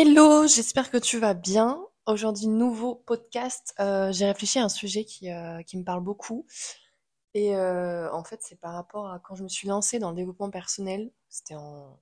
Hello, 0.00 0.46
j'espère 0.46 0.92
que 0.92 0.96
tu 0.96 1.18
vas 1.18 1.34
bien. 1.34 1.84
Aujourd'hui, 2.06 2.46
nouveau 2.46 2.94
podcast. 2.94 3.74
Euh, 3.80 4.12
j'ai 4.12 4.26
réfléchi 4.26 4.60
à 4.60 4.62
un 4.62 4.68
sujet 4.68 5.04
qui, 5.04 5.28
euh, 5.28 5.60
qui 5.62 5.76
me 5.76 5.82
parle 5.82 6.04
beaucoup. 6.04 6.46
Et 7.34 7.56
euh, 7.56 8.08
en 8.12 8.22
fait, 8.22 8.38
c'est 8.40 8.60
par 8.60 8.74
rapport 8.74 9.10
à 9.10 9.18
quand 9.18 9.34
je 9.34 9.42
me 9.42 9.48
suis 9.48 9.66
lancée 9.66 9.98
dans 9.98 10.10
le 10.10 10.14
développement 10.14 10.50
personnel. 10.50 11.10
C'était 11.28 11.56
en 11.56 11.98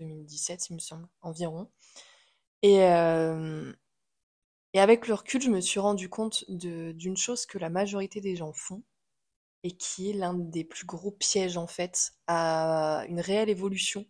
2017, 0.00 0.68
il 0.68 0.74
me 0.74 0.80
semble, 0.80 1.08
environ. 1.22 1.70
Et, 2.60 2.74
et 2.74 4.78
avec 4.78 5.08
le 5.08 5.14
recul, 5.14 5.40
je 5.40 5.48
me 5.48 5.62
suis 5.62 5.80
rendu 5.80 6.10
compte 6.10 6.44
d'une 6.50 7.16
chose 7.16 7.46
que 7.46 7.56
la 7.56 7.70
majorité 7.70 8.20
des 8.20 8.36
gens 8.36 8.52
font 8.52 8.82
et 9.62 9.70
qui 9.70 10.10
est 10.10 10.12
l'un 10.12 10.34
des 10.34 10.62
plus 10.62 10.84
gros 10.84 11.12
pièges, 11.12 11.56
en 11.56 11.68
fait, 11.68 12.12
à 12.26 13.06
une 13.08 13.20
réelle 13.20 13.48
évolution 13.48 14.04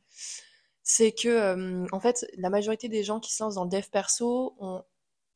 c'est 0.90 1.12
que, 1.12 1.86
en 1.92 2.00
fait, 2.00 2.26
la 2.38 2.48
majorité 2.48 2.88
des 2.88 3.04
gens 3.04 3.20
qui 3.20 3.30
se 3.30 3.42
lancent 3.42 3.56
dans 3.56 3.64
le 3.64 3.70
dev 3.70 3.84
perso 3.92 4.56
ont 4.58 4.82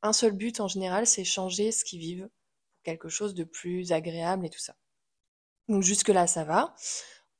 un 0.00 0.14
seul 0.14 0.32
but 0.32 0.60
en 0.60 0.66
général, 0.66 1.06
c'est 1.06 1.24
changer 1.24 1.72
ce 1.72 1.84
qu'ils 1.84 2.00
vivent 2.00 2.30
pour 2.72 2.82
quelque 2.84 3.10
chose 3.10 3.34
de 3.34 3.44
plus 3.44 3.92
agréable 3.92 4.46
et 4.46 4.50
tout 4.50 4.58
ça. 4.58 4.76
Donc 5.68 5.82
jusque-là, 5.82 6.26
ça 6.26 6.44
va. 6.44 6.74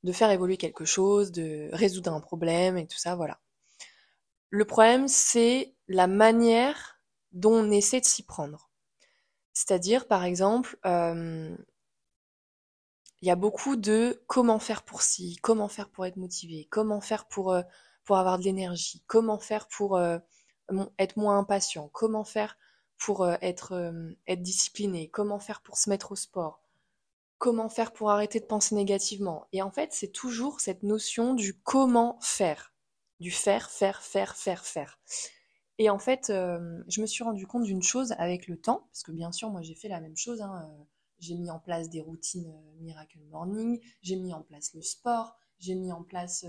De 0.02 0.12
faire 0.12 0.30
évoluer 0.30 0.58
quelque 0.58 0.84
chose, 0.84 1.32
de 1.32 1.70
résoudre 1.72 2.12
un 2.12 2.20
problème 2.20 2.76
et 2.76 2.86
tout 2.86 2.98
ça, 2.98 3.14
voilà. 3.14 3.40
Le 4.50 4.66
problème, 4.66 5.08
c'est 5.08 5.74
la 5.88 6.06
manière 6.06 7.00
dont 7.32 7.54
on 7.54 7.70
essaie 7.70 8.00
de 8.00 8.04
s'y 8.04 8.24
prendre. 8.24 8.70
C'est-à-dire, 9.54 10.06
par 10.06 10.24
exemple, 10.24 10.78
il 10.84 11.56
y 13.22 13.30
a 13.30 13.36
beaucoup 13.36 13.76
de 13.76 14.22
comment 14.26 14.58
faire 14.58 14.82
pour 14.82 15.00
ci, 15.00 15.38
comment 15.40 15.68
faire 15.68 15.88
pour 15.88 16.04
être 16.04 16.18
motivé, 16.18 16.68
comment 16.70 17.00
faire 17.00 17.26
pour 17.26 17.56
pour 18.04 18.16
avoir 18.16 18.38
de 18.38 18.44
l'énergie, 18.44 19.02
comment 19.06 19.38
faire 19.38 19.68
pour 19.68 19.96
euh, 19.96 20.18
être 20.98 21.16
moins 21.16 21.38
impatient, 21.38 21.88
comment 21.92 22.24
faire 22.24 22.56
pour 22.98 23.22
euh, 23.22 23.36
être, 23.42 23.72
euh, 23.72 24.12
être 24.26 24.42
discipliné, 24.42 25.08
comment 25.08 25.38
faire 25.38 25.62
pour 25.62 25.76
se 25.76 25.90
mettre 25.90 26.12
au 26.12 26.16
sport, 26.16 26.62
comment 27.38 27.68
faire 27.68 27.92
pour 27.92 28.10
arrêter 28.10 28.40
de 28.40 28.46
penser 28.46 28.74
négativement. 28.74 29.46
Et 29.52 29.62
en 29.62 29.70
fait, 29.70 29.92
c'est 29.92 30.12
toujours 30.12 30.60
cette 30.60 30.82
notion 30.82 31.34
du 31.34 31.58
comment 31.60 32.18
faire, 32.20 32.72
du 33.20 33.30
faire, 33.30 33.70
faire, 33.70 34.02
faire, 34.02 34.36
faire, 34.36 34.64
faire. 34.64 35.00
Et 35.78 35.90
en 35.90 35.98
fait, 35.98 36.26
je 36.28 37.00
me 37.00 37.06
suis 37.06 37.24
rendu 37.24 37.46
compte 37.46 37.64
d'une 37.64 37.82
chose 37.82 38.12
avec 38.18 38.46
le 38.46 38.60
temps, 38.60 38.84
parce 38.88 39.02
que 39.02 39.10
bien 39.10 39.32
sûr, 39.32 39.50
moi 39.50 39.62
j'ai 39.62 39.74
fait 39.74 39.88
la 39.88 40.00
même 40.00 40.16
chose. 40.16 40.40
Hein, 40.40 40.70
j'ai 41.18 41.34
mis 41.34 41.50
en 41.50 41.58
place 41.58 41.88
des 41.88 42.00
routines 42.00 42.52
Miracle 42.80 43.18
Morning, 43.30 43.80
j'ai 44.02 44.16
mis 44.16 44.32
en 44.34 44.42
place 44.42 44.74
le 44.74 44.82
sport, 44.82 45.34
j'ai 45.58 45.74
mis 45.74 45.90
en 45.90 46.02
place 46.02 46.44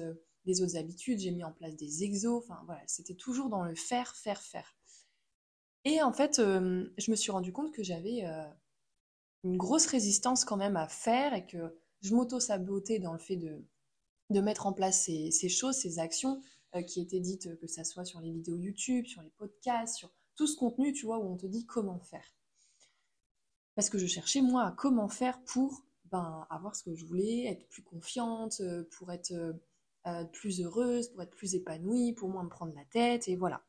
des 0.45 0.61
autres 0.61 0.77
habitudes, 0.77 1.19
j'ai 1.19 1.31
mis 1.31 1.44
en 1.44 1.52
place 1.52 1.75
des 1.75 2.03
exos, 2.03 2.44
enfin 2.44 2.61
voilà, 2.66 2.81
c'était 2.88 3.16
toujours 3.16 3.49
dans 3.49 3.63
le 3.63 3.75
faire, 3.75 4.16
faire, 4.16 4.41
faire. 4.41 4.75
Et 5.85 6.02
en 6.02 6.13
fait, 6.13 6.39
euh, 6.39 6.88
je 6.97 7.11
me 7.11 7.16
suis 7.16 7.31
rendu 7.31 7.52
compte 7.52 7.73
que 7.73 7.83
j'avais 7.83 8.25
euh, 8.25 8.47
une 9.44 9.58
grosse 9.58 9.85
résistance 9.85 10.45
quand 10.45 10.58
même 10.58 10.77
à 10.77 10.88
faire 10.88 11.33
et 11.33 11.45
que 11.45 11.77
je 12.02 12.16
m'auto-sabotais 12.16 13.00
dans 13.00 13.13
le 13.13 13.19
fait 13.19 13.35
de, 13.35 13.66
de 14.30 14.41
mettre 14.41 14.66
en 14.66 14.73
place 14.73 15.03
ces, 15.03 15.50
choses, 15.50 15.75
ces 15.75 16.00
actions 16.00 16.41
euh, 16.75 16.81
qui 16.81 17.02
étaient 17.02 17.19
dites, 17.19 17.57
que 17.59 17.67
ça 17.67 17.83
soit 17.83 18.05
sur 18.05 18.22
les 18.22 18.31
vidéos 18.31 18.57
YouTube, 18.57 19.05
sur 19.05 19.22
les 19.22 19.31
podcasts, 19.31 19.95
sur 19.95 20.11
tout 20.35 20.47
ce 20.47 20.55
contenu, 20.55 20.94
tu 20.94 21.05
vois, 21.05 21.19
où 21.19 21.31
on 21.31 21.38
te 21.38 21.45
dit 21.45 21.66
comment 21.66 22.00
faire. 22.00 22.33
Parce 23.75 23.89
que 23.89 23.97
je 23.97 24.07
cherchais, 24.07 24.41
moi, 24.41 24.66
à 24.66 24.72
comment 24.72 25.09
faire 25.09 25.44
pour 25.44 25.83
ben, 26.05 26.45
avoir 26.50 26.75
ce 26.75 26.83
que 26.83 26.95
je 26.95 27.05
voulais, 27.05 27.45
être 27.47 27.67
plus 27.69 27.83
confiante, 27.83 28.61
pour 28.91 29.11
être 29.11 29.33
euh, 30.07 30.25
plus 30.25 30.61
heureuse, 30.61 31.09
pour 31.09 31.21
être 31.21 31.35
plus 31.35 31.55
épanouie, 31.55 32.13
pour 32.13 32.29
moins 32.29 32.43
me 32.43 32.49
prendre 32.49 32.73
la 32.75 32.85
tête, 32.85 33.27
et 33.27 33.35
voilà. 33.35 33.63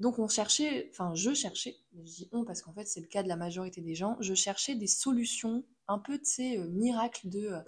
Donc 0.00 0.18
on 0.18 0.28
cherchait, 0.28 0.88
enfin 0.92 1.14
je 1.14 1.34
cherchais, 1.34 1.76
je 1.92 2.02
dis 2.02 2.28
on 2.32 2.44
parce 2.44 2.62
qu'en 2.62 2.72
fait 2.72 2.86
c'est 2.86 3.00
le 3.00 3.06
cas 3.06 3.22
de 3.22 3.28
la 3.28 3.36
majorité 3.36 3.82
des 3.82 3.94
gens, 3.94 4.16
je 4.20 4.32
cherchais 4.32 4.74
des 4.74 4.86
solutions, 4.86 5.62
un 5.88 5.98
peu 5.98 6.18
de 6.18 6.24
ces 6.24 6.56
euh, 6.56 6.68
miracles 6.68 7.28
de 7.28 7.48
euh, 7.48 7.60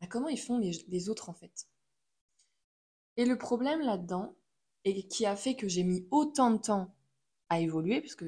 bah, 0.00 0.06
comment 0.10 0.28
ils 0.28 0.40
font 0.40 0.58
les, 0.58 1.08
autres 1.08 1.30
en 1.30 1.34
fait. 1.34 1.68
Et 3.16 3.24
le 3.24 3.38
problème 3.38 3.80
là-dedans, 3.80 4.36
et 4.84 5.08
qui 5.08 5.24
a 5.24 5.36
fait 5.36 5.56
que 5.56 5.68
j'ai 5.68 5.84
mis 5.84 6.06
autant 6.10 6.50
de 6.50 6.58
temps 6.58 6.94
à 7.48 7.60
évoluer, 7.60 8.00
puisque 8.00 8.26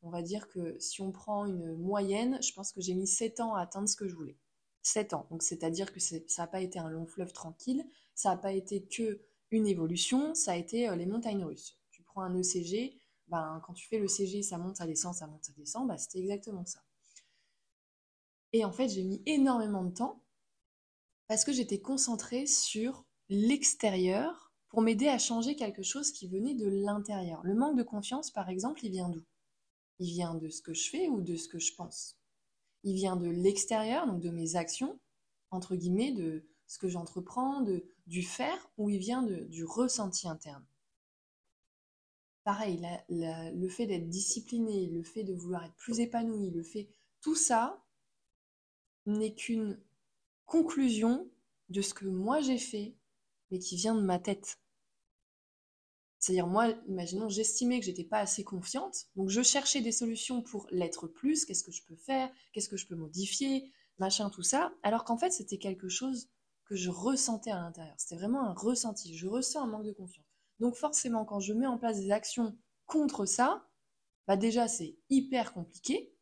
on 0.00 0.10
va 0.10 0.22
dire 0.22 0.48
que 0.48 0.76
si 0.80 1.02
on 1.02 1.12
prend 1.12 1.44
une 1.46 1.76
moyenne, 1.76 2.38
je 2.42 2.52
pense 2.54 2.72
que 2.72 2.80
j'ai 2.80 2.94
mis 2.94 3.06
7 3.06 3.40
ans 3.40 3.54
à 3.54 3.62
atteindre 3.62 3.88
ce 3.88 3.96
que 3.96 4.08
je 4.08 4.14
voulais. 4.14 4.38
7 4.82 5.14
ans. 5.14 5.28
C'est-à-dire 5.40 5.92
que 5.92 6.00
ça 6.00 6.18
n'a 6.38 6.46
pas 6.46 6.60
été 6.60 6.78
un 6.78 6.90
long 6.90 7.06
fleuve 7.06 7.32
tranquille, 7.32 7.84
ça 8.14 8.30
n'a 8.30 8.36
pas 8.36 8.52
été 8.52 8.84
que 8.84 9.20
une 9.50 9.66
évolution, 9.66 10.34
ça 10.34 10.52
a 10.52 10.56
été 10.56 10.88
euh, 10.88 10.96
les 10.96 11.06
montagnes 11.06 11.44
russes. 11.44 11.78
Tu 11.90 12.02
prends 12.02 12.22
un 12.22 12.34
ECG, 12.34 12.98
ben, 13.28 13.62
quand 13.64 13.74
tu 13.74 13.86
fais 13.86 13.98
le 13.98 14.08
CG, 14.08 14.42
ça 14.42 14.58
monte, 14.58 14.76
ça 14.76 14.86
descend, 14.86 15.14
ça 15.14 15.26
monte, 15.26 15.44
ça 15.44 15.52
descend, 15.56 15.88
ben, 15.88 15.96
c'était 15.98 16.20
exactement 16.20 16.64
ça. 16.64 16.80
Et 18.52 18.64
en 18.64 18.72
fait, 18.72 18.88
j'ai 18.88 19.02
mis 19.02 19.22
énormément 19.26 19.84
de 19.84 19.94
temps 19.94 20.22
parce 21.28 21.44
que 21.44 21.52
j'étais 21.52 21.80
concentrée 21.80 22.46
sur 22.46 23.04
l'extérieur 23.28 24.52
pour 24.68 24.82
m'aider 24.82 25.08
à 25.08 25.18
changer 25.18 25.56
quelque 25.56 25.82
chose 25.82 26.12
qui 26.12 26.28
venait 26.28 26.54
de 26.54 26.66
l'intérieur. 26.66 27.40
Le 27.44 27.54
manque 27.54 27.76
de 27.76 27.82
confiance, 27.82 28.30
par 28.30 28.48
exemple, 28.48 28.84
il 28.84 28.90
vient 28.90 29.08
d'où? 29.08 29.22
Il 29.98 30.10
vient 30.10 30.34
de 30.34 30.48
ce 30.48 30.60
que 30.60 30.74
je 30.74 30.88
fais 30.88 31.08
ou 31.08 31.20
de 31.20 31.36
ce 31.36 31.48
que 31.48 31.58
je 31.58 31.74
pense? 31.74 32.18
Il 32.84 32.94
vient 32.94 33.16
de 33.16 33.28
l'extérieur, 33.28 34.06
donc 34.06 34.20
de 34.20 34.30
mes 34.30 34.56
actions, 34.56 34.98
entre 35.50 35.76
guillemets, 35.76 36.12
de 36.12 36.44
ce 36.66 36.78
que 36.78 36.88
j'entreprends, 36.88 37.60
de, 37.60 37.84
du 38.06 38.22
faire, 38.22 38.70
ou 38.78 38.90
il 38.90 38.98
vient 38.98 39.22
du 39.22 39.64
ressenti 39.64 40.28
interne. 40.28 40.64
Pareil, 42.44 42.84
le 43.08 43.68
fait 43.68 43.86
d'être 43.86 44.08
discipliné, 44.08 44.88
le 44.88 45.02
fait 45.02 45.22
de 45.22 45.34
vouloir 45.34 45.64
être 45.64 45.76
plus 45.76 46.00
épanoui, 46.00 46.50
le 46.50 46.62
fait... 46.62 46.88
Tout 47.20 47.36
ça 47.36 47.80
n'est 49.06 49.34
qu'une 49.34 49.80
conclusion 50.44 51.30
de 51.68 51.80
ce 51.80 51.94
que 51.94 52.06
moi 52.06 52.40
j'ai 52.40 52.58
fait, 52.58 52.96
mais 53.50 53.60
qui 53.60 53.76
vient 53.76 53.94
de 53.94 54.02
ma 54.02 54.18
tête. 54.18 54.58
C'est-à-dire, 56.22 56.46
moi, 56.46 56.68
imaginons, 56.86 57.28
j'estimais 57.28 57.80
que 57.80 57.84
j'étais 57.86 58.04
pas 58.04 58.20
assez 58.20 58.44
confiante, 58.44 59.06
donc 59.16 59.28
je 59.28 59.42
cherchais 59.42 59.80
des 59.80 59.90
solutions 59.90 60.40
pour 60.40 60.68
l'être 60.70 61.08
plus, 61.08 61.44
qu'est-ce 61.44 61.64
que 61.64 61.72
je 61.72 61.82
peux 61.84 61.96
faire, 61.96 62.30
qu'est-ce 62.52 62.68
que 62.68 62.76
je 62.76 62.86
peux 62.86 62.94
modifier, 62.94 63.72
machin, 63.98 64.30
tout 64.30 64.44
ça, 64.44 64.72
alors 64.84 65.02
qu'en 65.04 65.18
fait, 65.18 65.32
c'était 65.32 65.58
quelque 65.58 65.88
chose 65.88 66.30
que 66.64 66.76
je 66.76 66.90
ressentais 66.90 67.50
à 67.50 67.56
l'intérieur. 67.56 67.96
C'était 67.98 68.14
vraiment 68.14 68.44
un 68.44 68.54
ressenti. 68.54 69.16
Je 69.16 69.26
ressens 69.26 69.64
un 69.64 69.66
manque 69.66 69.84
de 69.84 69.90
confiance. 69.90 70.24
Donc 70.60 70.76
forcément, 70.76 71.24
quand 71.24 71.40
je 71.40 71.54
mets 71.54 71.66
en 71.66 71.76
place 71.76 71.98
des 71.98 72.12
actions 72.12 72.56
contre 72.86 73.26
ça, 73.26 73.68
bah 74.28 74.36
déjà 74.36 74.68
c'est 74.68 74.96
hyper 75.10 75.52
compliqué 75.52 76.14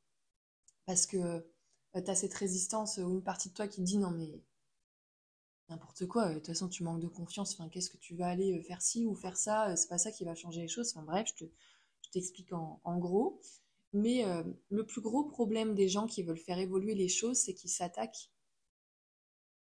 parce 0.87 1.07
que 1.07 1.47
bah, 1.93 2.01
tu 2.01 2.11
as 2.11 2.15
cette 2.15 2.33
résistance 2.33 2.97
ou 2.97 3.11
une 3.11 3.23
partie 3.23 3.51
de 3.51 3.55
toi 3.55 3.69
qui 3.69 3.83
dit 3.83 3.99
non 3.99 4.13
mais 4.13 4.43
n'importe 5.71 6.07
quoi, 6.07 6.29
de 6.29 6.35
toute 6.35 6.49
façon 6.49 6.69
tu 6.69 6.83
manques 6.83 7.01
de 7.01 7.09
confiance, 7.09 7.55
enfin, 7.55 7.69
qu'est-ce 7.69 7.91
que 7.91 7.97
tu 7.97 8.15
vas 8.15 8.29
aller 8.29 8.59
euh, 8.59 8.63
faire 8.63 8.83
ci 8.83 9.07
ou 9.07 9.15
faire 9.15 9.37
ça, 9.37 9.71
euh, 9.71 9.77
c'est 9.77 9.89
pas 9.89 9.99
ça 9.99 10.11
qui 10.11 10.25
va 10.25 10.35
changer 10.35 10.63
les 10.63 10.69
choses, 10.69 10.93
enfin 10.95 11.05
bref, 11.05 11.33
je, 11.37 11.47
t'explique 12.13 12.53
en, 12.53 12.99
gros. 12.99 13.41
Mais 13.93 14.25
euh, 14.25 14.43
le 14.69 14.85
plus 14.85 15.01
gros 15.01 15.25
problème 15.25 15.77
des 15.77 15.89
gens 15.89 16.07
qui 16.09 16.25
veulent 16.25 16.37
faire 16.37 16.59
évoluer 16.59 16.95
les 16.97 17.09
choses, 17.09 17.39
c'est 17.39 17.55
qu'ils 17.55 17.71
s'attaquent 17.71 18.31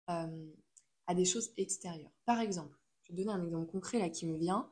à 0.08 1.16
des 1.16 1.26
choses 1.26 1.52
extérieures. 1.58 2.12
Par 2.26 2.40
exemple, 2.40 2.78
je 3.04 3.12
vais 3.12 3.18
donner 3.18 3.32
un 3.32 3.44
exemple 3.44 3.70
concret 3.70 4.00
là 4.00 4.10
qui 4.10 4.26
me 4.26 4.38
vient. 4.38 4.70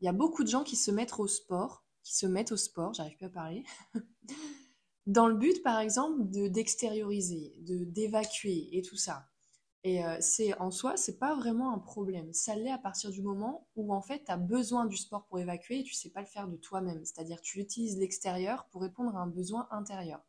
Il 0.00 0.04
y 0.04 0.08
a 0.08 0.12
beaucoup 0.12 0.44
de 0.44 0.48
gens 0.48 0.62
qui 0.62 0.76
se 0.76 0.90
mettent 0.90 1.18
au 1.18 1.26
sport, 1.26 1.84
qui 2.04 2.14
se 2.14 2.26
mettent 2.26 2.52
au 2.52 2.56
sport, 2.56 2.94
j'arrive 2.94 3.16
plus 3.16 3.26
à 3.26 3.30
parler, 3.30 3.64
dans 5.06 5.26
le 5.26 5.34
but 5.34 5.62
par 5.62 5.80
exemple 5.80 6.28
de 6.30 6.46
d'extérioriser, 6.46 7.54
de 7.60 7.84
d'évacuer 7.84 8.68
et 8.76 8.82
tout 8.82 8.96
ça. 8.96 9.28
Et 9.84 10.04
euh, 10.04 10.16
c'est 10.20 10.58
en 10.58 10.70
soi, 10.70 10.96
c'est 10.96 11.18
pas 11.18 11.34
vraiment 11.36 11.72
un 11.72 11.78
problème. 11.78 12.32
Ça 12.32 12.56
l'est 12.56 12.70
à 12.70 12.78
partir 12.78 13.10
du 13.10 13.22
moment 13.22 13.68
où 13.76 13.94
en 13.94 14.02
fait 14.02 14.24
tu 14.24 14.32
as 14.32 14.36
besoin 14.36 14.86
du 14.86 14.96
sport 14.96 15.24
pour 15.26 15.38
évacuer 15.38 15.80
et 15.80 15.84
tu 15.84 15.94
sais 15.94 16.10
pas 16.10 16.20
le 16.20 16.26
faire 16.26 16.48
de 16.48 16.56
toi-même. 16.56 17.04
C'est-à-dire 17.04 17.40
tu 17.40 17.60
utilises 17.60 17.96
l'extérieur 17.96 18.66
pour 18.70 18.82
répondre 18.82 19.16
à 19.16 19.20
un 19.20 19.28
besoin 19.28 19.68
intérieur. 19.70 20.20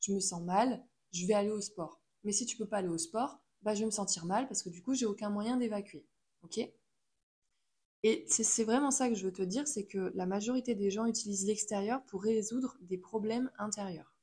Je 0.00 0.12
me 0.12 0.20
sens 0.20 0.42
mal, 0.42 0.84
je 1.12 1.26
vais 1.26 1.34
aller 1.34 1.50
au 1.50 1.60
sport. 1.60 2.00
Mais 2.24 2.32
si 2.32 2.44
tu 2.46 2.56
peux 2.56 2.66
pas 2.66 2.78
aller 2.78 2.88
au 2.88 2.98
sport, 2.98 3.40
bah, 3.62 3.74
je 3.74 3.80
vais 3.80 3.86
me 3.86 3.90
sentir 3.90 4.26
mal 4.26 4.46
parce 4.46 4.62
que 4.62 4.68
du 4.68 4.82
coup, 4.82 4.94
j'ai 4.94 5.06
aucun 5.06 5.30
moyen 5.30 5.56
d'évacuer. 5.56 6.06
Ok? 6.42 6.60
Et 8.04 8.24
c'est 8.28 8.64
vraiment 8.64 8.92
ça 8.92 9.08
que 9.08 9.14
je 9.14 9.24
veux 9.24 9.32
te 9.32 9.42
dire, 9.42 9.66
c'est 9.66 9.84
que 9.86 10.12
la 10.14 10.26
majorité 10.26 10.74
des 10.74 10.90
gens 10.90 11.06
utilisent 11.06 11.46
l'extérieur 11.46 12.04
pour 12.04 12.22
résoudre 12.22 12.76
des 12.82 12.98
problèmes 12.98 13.50
intérieurs. 13.58 14.14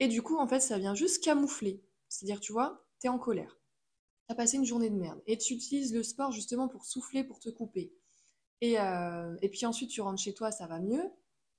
Et 0.00 0.08
du 0.08 0.22
coup, 0.22 0.38
en 0.38 0.46
fait, 0.46 0.60
ça 0.60 0.78
vient 0.78 0.94
juste 0.94 1.22
camoufler. 1.22 1.82
C'est-à-dire, 2.08 2.40
tu 2.40 2.52
vois, 2.52 2.84
tu 3.02 3.08
en 3.08 3.18
colère. 3.18 3.58
Tu 4.26 4.32
as 4.32 4.34
passé 4.34 4.56
une 4.56 4.64
journée 4.64 4.90
de 4.90 4.96
merde. 4.96 5.20
Et 5.26 5.36
tu 5.38 5.54
utilises 5.54 5.92
le 5.94 6.02
sport 6.02 6.32
justement 6.32 6.68
pour 6.68 6.84
souffler, 6.84 7.24
pour 7.24 7.38
te 7.40 7.48
couper. 7.50 7.92
Et, 8.60 8.78
euh, 8.78 9.36
et 9.42 9.48
puis 9.48 9.66
ensuite, 9.66 9.90
tu 9.90 10.00
rentres 10.00 10.22
chez 10.22 10.34
toi, 10.34 10.50
ça 10.52 10.66
va 10.66 10.78
mieux. 10.80 11.10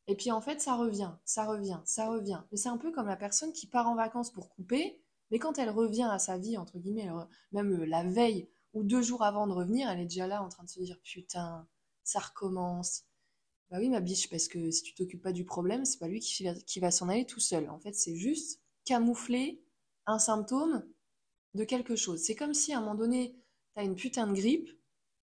Et 0.08 0.16
puis 0.16 0.32
en 0.32 0.42
fait, 0.42 0.62
ça 0.62 0.76
revient, 0.76 1.12
ça 1.26 1.46
revient, 1.46 1.80
ça 1.86 2.08
revient. 2.08 2.42
Mais 2.52 2.58
c'est 2.58 2.70
un 2.70 2.78
peu 2.78 2.92
comme 2.92 3.08
la 3.08 3.16
personne 3.16 3.54
qui 3.54 3.68
part 3.68 3.88
en 3.88 3.96
vacances 3.96 4.32
pour 4.32 4.50
couper 4.50 5.04
mais 5.34 5.40
quand 5.40 5.58
elle 5.58 5.72
revient 5.72 6.08
à 6.12 6.20
sa 6.20 6.38
vie, 6.38 6.58
entre 6.58 6.78
guillemets, 6.78 7.10
même 7.54 7.74
euh, 7.74 7.86
la 7.86 8.04
veille 8.04 8.48
ou 8.74 8.84
deux 8.84 9.02
jours 9.02 9.24
avant 9.24 9.48
de 9.48 9.52
revenir, 9.52 9.90
elle 9.90 10.00
est 10.00 10.06
déjà 10.06 10.28
là 10.28 10.44
en 10.44 10.48
train 10.48 10.64
de 10.64 10.70
se 10.70 10.80
dire 10.80 11.00
putain, 11.04 11.68
ça 12.04 12.20
recommence. 12.20 13.06
Bah 13.72 13.78
oui, 13.80 13.90
ma 13.90 14.00
biche, 14.00 14.30
parce 14.30 14.48
que 14.48 14.70
si 14.70 14.84
tu 14.84 14.94
t'occupes 14.94 15.24
pas 15.24 15.32
du 15.32 15.44
problème, 15.44 15.86
c'est 15.86 15.98
pas 15.98 16.08
lui 16.08 16.20
qui 16.20 16.48
qui 16.68 16.80
va 16.80 16.92
s'en 16.92 17.10
aller 17.10 17.26
tout 17.26 17.40
seul. 17.40 17.68
En 17.72 17.80
fait, 17.80 17.94
c'est 17.94 18.16
juste 18.16 18.62
camoufler 18.86 19.64
un 20.06 20.20
symptôme 20.20 20.86
de 21.54 21.64
quelque 21.64 21.96
chose. 21.96 22.22
C'est 22.22 22.36
comme 22.36 22.54
si 22.54 22.74
à 22.74 22.78
un 22.78 22.82
moment 22.82 22.96
donné, 22.96 23.36
tu 23.74 23.80
as 23.80 23.84
une 23.84 23.96
putain 23.96 24.28
de 24.28 24.34
grippe 24.34 24.70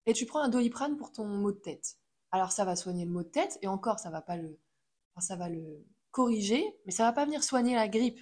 et 0.06 0.12
tu 0.12 0.26
prends 0.26 0.40
un 0.40 0.48
doliprane 0.48 0.96
pour 0.96 1.12
ton 1.12 1.26
mot 1.26 1.52
de 1.52 1.58
tête. 1.58 1.98
Alors 2.30 2.52
ça 2.52 2.64
va 2.64 2.76
soigner 2.76 3.04
le 3.04 3.10
mot 3.10 3.22
de 3.22 3.28
tête 3.28 3.58
et 3.62 3.68
encore 3.68 3.98
ça 3.98 4.10
va 4.10 4.20
pas 4.20 4.36
le 4.36 4.58
ça 5.20 5.34
va 5.34 5.48
le 5.48 5.84
corriger, 6.12 6.64
mais 6.86 6.92
ça 6.92 7.02
va 7.02 7.12
pas 7.12 7.24
venir 7.24 7.42
soigner 7.42 7.74
la 7.74 7.88
grippe. 7.88 8.20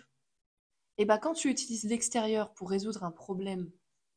Et 0.97 1.05
bah 1.05 1.19
quand 1.19 1.35
tu 1.35 1.51
utilises 1.51 1.85
l'extérieur 1.85 2.55
pour 2.55 2.71
résoudre 2.71 3.05
un 3.05 3.11
problème 3.11 3.71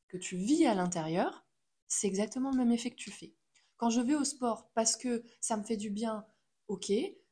que 0.07 0.17
tu 0.17 0.37
vis 0.37 0.65
à 0.65 0.75
l'intérieur, 0.75 1.45
c'est 1.87 2.07
exactement 2.07 2.51
le 2.51 2.57
même 2.57 2.71
effet 2.71 2.89
que 2.89 2.95
tu 2.95 3.11
fais. 3.11 3.33
Quand 3.75 3.89
je 3.89 3.99
vais 3.99 4.15
au 4.15 4.23
sport 4.23 4.69
parce 4.73 4.95
que 4.95 5.23
ça 5.41 5.57
me 5.57 5.63
fait 5.63 5.75
du 5.75 5.89
bien, 5.89 6.25
ok, 6.69 6.91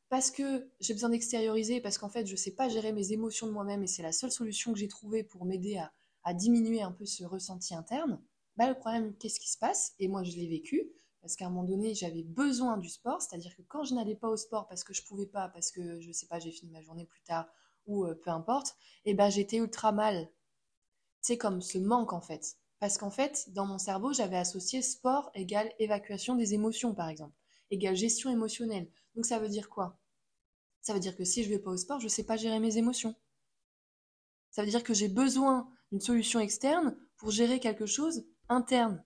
parce 0.09 0.31
que 0.31 0.69
j'ai 0.81 0.93
besoin 0.93 1.09
d'extérioriser, 1.09 1.79
parce 1.79 1.97
qu'en 1.97 2.09
fait 2.09 2.25
je 2.25 2.33
ne 2.33 2.37
sais 2.37 2.55
pas 2.55 2.67
gérer 2.67 2.91
mes 2.91 3.13
émotions 3.13 3.47
de 3.47 3.53
moi-même 3.53 3.83
et 3.83 3.87
c'est 3.87 4.03
la 4.03 4.11
seule 4.11 4.31
solution 4.31 4.73
que 4.73 4.79
j'ai 4.79 4.87
trouvée 4.89 5.23
pour 5.23 5.45
m'aider 5.45 5.77
à, 5.77 5.93
diminuer 6.33 6.81
un 6.81 6.91
peu 6.91 7.05
ce 7.05 7.23
ressenti 7.23 7.75
interne, 7.75 8.21
bah 8.55 8.67
le 8.67 8.75
problème, 8.75 9.15
qu'est-ce 9.17 9.39
qui 9.39 9.49
se 9.51 9.57
passe? 9.57 9.93
Et 9.99 10.07
moi 10.07 10.23
je 10.23 10.31
l'ai 10.35 10.47
vécu, 10.47 10.91
parce 11.21 11.35
qu'à 11.35 11.45
un 11.45 11.49
moment 11.49 11.63
donné 11.63 11.93
j'avais 11.95 12.23
besoin 12.23 12.77
du 12.77 12.89
sport, 12.89 13.21
c'est-à-dire 13.21 13.55
que 13.55 13.61
quand 13.63 13.83
je 13.83 13.93
n'allais 13.93 14.15
pas 14.15 14.29
au 14.29 14.37
sport 14.37 14.67
parce 14.67 14.83
que 14.83 14.93
je 14.93 15.03
pouvais 15.03 15.27
pas, 15.27 15.49
parce 15.49 15.71
que 15.71 15.99
je 15.99 16.11
sais 16.11 16.27
pas, 16.27 16.39
j'ai 16.39 16.51
fini 16.51 16.71
ma 16.71 16.81
journée 16.81 17.05
plus 17.05 17.21
tard 17.21 17.47
ou 17.85 18.05
euh, 18.05 18.15
peu 18.15 18.29
importe, 18.31 18.75
et 19.05 19.11
eh 19.11 19.13
ben 19.13 19.29
j'étais 19.29 19.57
ultra 19.57 19.91
mal. 19.91 20.29
C'est 21.21 21.37
comme 21.37 21.61
ce 21.61 21.77
manque 21.77 22.13
en 22.13 22.21
fait. 22.21 22.57
Parce 22.79 22.97
qu'en 22.97 23.09
fait, 23.09 23.51
dans 23.53 23.65
mon 23.65 23.79
cerveau, 23.79 24.13
j'avais 24.13 24.37
associé 24.37 24.81
sport 24.81 25.31
égale 25.33 25.71
évacuation 25.79 26.35
des 26.35 26.53
émotions, 26.53 26.93
par 26.93 27.09
exemple, 27.09 27.33
égale 27.71 27.95
gestion 27.95 28.29
émotionnelle. 28.29 28.87
Donc 29.15 29.25
ça 29.25 29.39
veut 29.39 29.49
dire 29.49 29.69
quoi? 29.69 29.99
Ça 30.81 30.93
veut 30.93 30.99
dire 30.99 31.15
que 31.15 31.25
si 31.25 31.43
je 31.43 31.49
vais 31.49 31.59
pas 31.59 31.71
au 31.71 31.77
sport, 31.77 31.99
je 31.99 32.05
ne 32.05 32.09
sais 32.09 32.23
pas 32.23 32.37
gérer 32.37 32.59
mes 32.59 32.77
émotions. 32.77 33.15
Ça 34.51 34.63
veut 34.63 34.69
dire 34.69 34.83
que 34.83 34.93
j'ai 34.93 35.09
besoin 35.09 35.69
d'une 35.91 36.01
solution 36.01 36.39
externe 36.39 36.97
pour 37.17 37.31
gérer 37.31 37.59
quelque 37.59 37.85
chose 37.85 38.25
interne. 38.49 39.03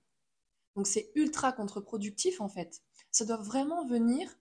Donc 0.75 0.88
c'est 0.88 1.12
ultra 1.16 1.51
contre-productif 1.51 2.42
en 2.42 2.50
fait. 2.50 2.81
Ça 3.12 3.25
doit 3.25 3.38
vraiment 3.38 3.86
venir 3.86 4.38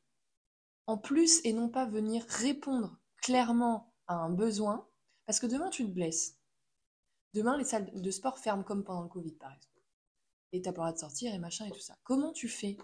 en 0.86 0.98
plus 0.98 1.40
et 1.44 1.52
non 1.52 1.68
pas 1.68 1.86
venir 1.86 2.24
répondre 2.28 2.98
clairement 3.22 3.92
à 4.06 4.14
un 4.14 4.30
besoin. 4.30 4.88
Parce 5.26 5.40
que 5.40 5.46
demain 5.46 5.70
tu 5.70 5.84
te 5.84 5.90
blesses. 5.90 6.36
Demain, 7.32 7.56
les 7.56 7.64
salles 7.64 7.92
de 7.94 8.10
sport 8.10 8.40
ferment 8.40 8.64
comme 8.64 8.82
pendant 8.82 9.02
le 9.02 9.08
Covid, 9.08 9.36
par 9.36 9.52
exemple. 9.52 9.80
Et 10.50 10.62
t'as 10.62 10.72
pas 10.72 10.82
le 10.82 10.86
droit 10.86 10.92
de 10.92 10.98
sortir 10.98 11.32
et 11.32 11.38
machin 11.38 11.66
et 11.66 11.70
tout 11.70 11.78
ça. 11.78 11.96
Comment 12.02 12.32
tu 12.32 12.48
fais? 12.48 12.76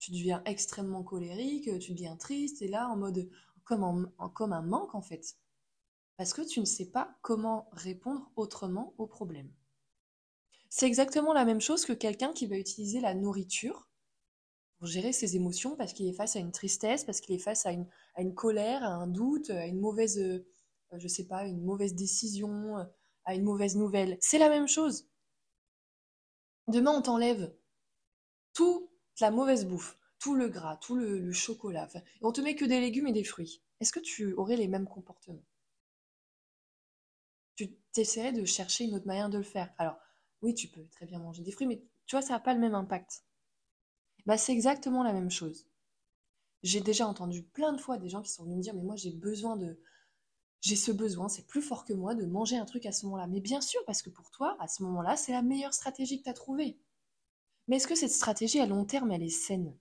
Tu 0.00 0.10
deviens 0.10 0.42
extrêmement 0.46 1.04
colérique, 1.04 1.78
tu 1.78 1.92
deviens 1.92 2.16
triste, 2.16 2.60
et 2.60 2.66
là, 2.66 2.88
en 2.88 2.96
mode 2.96 3.30
comme 3.62 3.84
un 3.84 4.62
manque, 4.62 4.96
en 4.96 5.00
fait. 5.00 5.36
Parce 6.18 6.34
que 6.34 6.42
tu 6.42 6.60
ne 6.60 6.64
sais 6.66 6.90
pas 6.90 7.16
comment 7.22 7.68
répondre 7.72 8.30
autrement 8.36 8.92
au 8.98 9.06
problème. 9.06 9.50
C'est 10.68 10.86
exactement 10.86 11.32
la 11.32 11.44
même 11.44 11.60
chose 11.60 11.86
que 11.86 11.92
quelqu'un 11.92 12.32
qui 12.32 12.46
va 12.46 12.58
utiliser 12.58 13.00
la 13.00 13.14
nourriture 13.14 13.88
pour 14.76 14.88
gérer 14.88 15.12
ses 15.12 15.36
émotions 15.36 15.76
parce 15.76 15.92
qu'il 15.92 16.08
est 16.08 16.12
face 16.12 16.34
à 16.34 16.40
une 16.40 16.52
tristesse, 16.52 17.04
parce 17.04 17.20
qu'il 17.20 17.34
est 17.36 17.38
face 17.38 17.66
à 17.66 17.72
une, 17.72 18.34
colère, 18.34 18.82
à 18.82 18.88
un 18.88 19.06
doute, 19.06 19.48
à 19.50 19.66
une 19.66 19.78
mauvaise 19.80 20.18
euh, 20.18 20.44
je 20.92 21.06
sais 21.06 21.26
pas, 21.26 21.46
une 21.46 21.62
mauvaise 21.62 21.94
décision, 21.94 22.76
à 23.24 23.34
une 23.34 23.44
mauvaise 23.44 23.76
nouvelle. 23.76 24.18
C'est 24.20 24.38
la 24.38 24.48
même 24.48 24.68
chose. 24.68 25.08
Demain, 26.66 26.92
on 26.92 27.02
t'enlève 27.02 27.54
toute 28.54 28.90
la 29.20 29.30
mauvaise 29.30 29.66
bouffe, 29.66 29.98
tout 30.18 30.34
le 30.34 30.48
gras, 30.48 30.76
tout 30.78 30.96
le, 30.96 31.30
chocolat. 31.32 31.88
et 31.94 32.00
on 32.22 32.32
te 32.32 32.40
met 32.40 32.56
que 32.56 32.64
des 32.64 32.80
légumes 32.80 33.06
et 33.06 33.12
des 33.12 33.24
fruits. 33.24 33.62
Est-ce 33.80 33.92
que 33.92 34.00
tu 34.00 34.32
aurais 34.34 34.56
les 34.56 34.68
mêmes 34.68 34.88
comportements? 34.88 35.44
T'essaierais 37.92 38.32
de 38.32 38.44
chercher 38.44 38.84
une 38.84 38.94
autre 38.94 39.06
manière 39.06 39.30
de 39.30 39.38
le 39.38 39.44
faire? 39.44 39.72
Alors, 39.78 39.96
oui, 40.42 40.54
tu 40.54 40.68
peux 40.68 40.86
très 40.88 41.06
bien 41.06 41.18
manger 41.18 41.42
des 41.42 41.50
fruits, 41.50 41.66
mais 41.66 41.82
tu 42.06 42.16
vois, 42.16 42.22
ça 42.22 42.34
n'a 42.34 42.40
pas 42.40 42.54
le 42.54 42.60
même 42.60 42.74
impact. 42.74 43.24
Bah, 44.26 44.38
c'est 44.38 44.52
exactement 44.52 45.02
la 45.02 45.12
même 45.12 45.30
chose. 45.30 45.66
J'ai 46.62 46.80
déjà 46.80 47.06
entendu 47.06 47.42
plein 47.42 47.72
de 47.72 47.80
fois 47.80 47.98
des 47.98 48.08
gens 48.08 48.22
qui 48.22 48.30
sont 48.30 48.44
venus 48.44 48.56
me 48.56 48.62
dire, 48.62 48.74
mais 48.74 48.82
moi 48.82 48.96
j'ai 48.96 49.12
besoin 49.12 49.56
de, 49.56 49.80
j'ai 50.60 50.76
ce 50.76 50.90
besoin, 50.90 51.28
c'est 51.28 51.46
plus 51.46 51.62
fort 51.62 51.84
que 51.84 51.92
moi 51.92 52.14
de 52.14 52.26
manger 52.26 52.56
un 52.56 52.64
truc 52.64 52.84
à 52.86 52.92
ce 52.92 53.06
moment-là. 53.06 53.26
Mais 53.26 53.40
bien 53.40 53.60
sûr, 53.60 53.80
parce 53.86 54.02
que 54.02 54.10
pour 54.10 54.30
toi, 54.30 54.56
à 54.60 54.66
ce 54.66 54.82
moment-là, 54.82 55.16
c'est 55.16 55.32
la 55.32 55.42
meilleure 55.42 55.74
stratégie 55.74 56.18
que 56.18 56.24
tu 56.24 56.30
as 56.30 56.34
trouvée. 56.34 56.78
Mais 57.68 57.76
est-ce 57.76 57.86
que 57.86 57.94
cette 57.94 58.12
stratégie 58.12 58.60
à 58.60 58.66
long 58.66 58.84
terme, 58.84 59.12
elle 59.12 59.22
est 59.22 59.28
saine? 59.28 59.76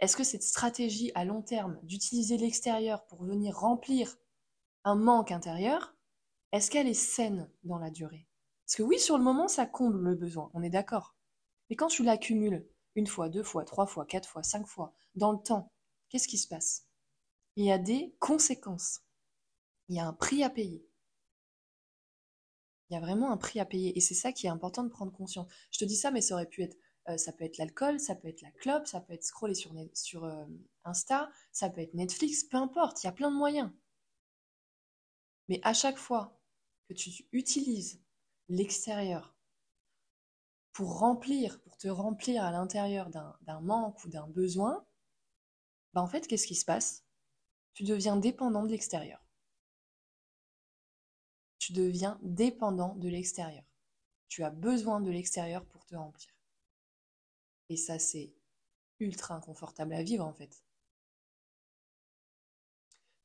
Est-ce 0.00 0.16
que 0.16 0.24
cette 0.24 0.42
stratégie 0.42 1.12
à 1.14 1.24
long 1.24 1.42
terme 1.42 1.78
d'utiliser 1.82 2.38
l'extérieur 2.38 3.06
pour 3.06 3.22
venir 3.24 3.56
remplir 3.56 4.16
un 4.84 4.94
manque 4.94 5.32
intérieur, 5.32 5.94
est-ce 6.52 6.70
qu'elle 6.70 6.88
est 6.88 6.94
saine 6.94 7.50
dans 7.64 7.78
la 7.78 7.90
durée? 7.90 8.26
Parce 8.66 8.76
que 8.76 8.82
oui, 8.82 8.98
sur 8.98 9.18
le 9.18 9.24
moment, 9.24 9.48
ça 9.48 9.66
comble 9.66 9.98
le 10.02 10.14
besoin, 10.14 10.50
on 10.54 10.62
est 10.62 10.70
d'accord. 10.70 11.14
Mais 11.70 11.76
quand 11.76 11.88
tu 11.88 12.02
l'accumules 12.02 12.66
une 12.94 13.06
fois, 13.06 13.28
deux 13.28 13.42
fois, 13.42 13.64
trois 13.64 13.86
fois, 13.86 14.06
quatre 14.06 14.28
fois, 14.28 14.42
cinq 14.42 14.66
fois, 14.66 14.94
dans 15.14 15.32
le 15.32 15.38
temps, 15.38 15.72
qu'est-ce 16.08 16.28
qui 16.28 16.38
se 16.38 16.48
passe? 16.48 16.86
Il 17.56 17.64
y 17.64 17.72
a 17.72 17.78
des 17.78 18.14
conséquences 18.18 19.02
il 19.88 19.96
y 19.96 20.00
a 20.00 20.06
un 20.06 20.12
prix 20.12 20.42
à 20.42 20.50
payer. 20.50 20.84
Il 22.90 22.94
y 22.94 22.96
a 22.96 23.00
vraiment 23.00 23.30
un 23.30 23.36
prix 23.36 23.60
à 23.60 23.64
payer. 23.66 23.96
Et 23.96 24.00
c'est 24.00 24.14
ça 24.14 24.32
qui 24.32 24.46
est 24.46 24.50
important 24.50 24.82
de 24.82 24.88
prendre 24.88 25.12
conscience. 25.12 25.50
Je 25.70 25.78
te 25.78 25.84
dis 25.84 25.96
ça, 25.96 26.10
mais 26.10 26.20
ça 26.20 26.34
aurait 26.34 26.46
pu 26.46 26.62
être, 26.62 26.76
euh, 27.08 27.16
ça 27.16 27.32
peut 27.32 27.44
être 27.44 27.58
l'alcool, 27.58 28.00
ça 28.00 28.14
peut 28.14 28.28
être 28.28 28.42
la 28.42 28.50
clope, 28.52 28.86
ça 28.86 29.00
peut 29.00 29.12
être 29.14 29.24
scroller 29.24 29.54
sur, 29.54 30.24
euh, 30.24 30.44
Insta, 30.84 31.30
ça 31.52 31.70
peut 31.70 31.80
être 31.82 31.94
Netflix, 31.94 32.44
peu 32.44 32.56
importe, 32.56 33.02
il 33.02 33.06
y 33.06 33.10
a 33.10 33.12
plein 33.12 33.30
de 33.30 33.36
moyens. 33.36 33.70
Mais 35.48 35.60
à 35.64 35.72
chaque 35.72 35.98
fois 35.98 36.37
que 36.88 36.94
tu 36.94 37.10
utilises 37.32 38.00
l'extérieur 38.48 39.36
pour 40.72 40.98
remplir, 40.98 41.60
pour 41.62 41.76
te 41.76 41.88
remplir 41.88 42.42
à 42.44 42.50
l'intérieur 42.50 43.10
d'un 43.10 43.60
manque 43.60 44.02
ou 44.04 44.08
d'un 44.08 44.26
besoin, 44.26 44.84
bah 45.92 46.02
en 46.02 46.06
fait, 46.06 46.26
qu'est-ce 46.26 46.46
qui 46.46 46.54
se 46.54 46.64
passe? 46.64 47.04
Tu 47.74 47.84
deviens 47.84 48.16
dépendant 48.16 48.64
de 48.64 48.70
l'extérieur 48.70 49.22
tu 51.68 51.74
deviens 51.74 52.18
dépendant 52.22 52.94
de 52.94 53.08
l'extérieur. 53.08 53.64
Tu 54.28 54.42
as 54.42 54.48
besoin 54.48 55.02
de 55.02 55.10
l'extérieur 55.10 55.66
pour 55.66 55.84
te 55.84 55.94
remplir. 55.94 56.32
Et 57.68 57.76
ça, 57.76 57.98
c'est 57.98 58.32
ultra 59.00 59.34
inconfortable 59.34 59.92
à 59.92 60.02
vivre 60.02 60.24
en 60.24 60.32
fait. 60.32 60.64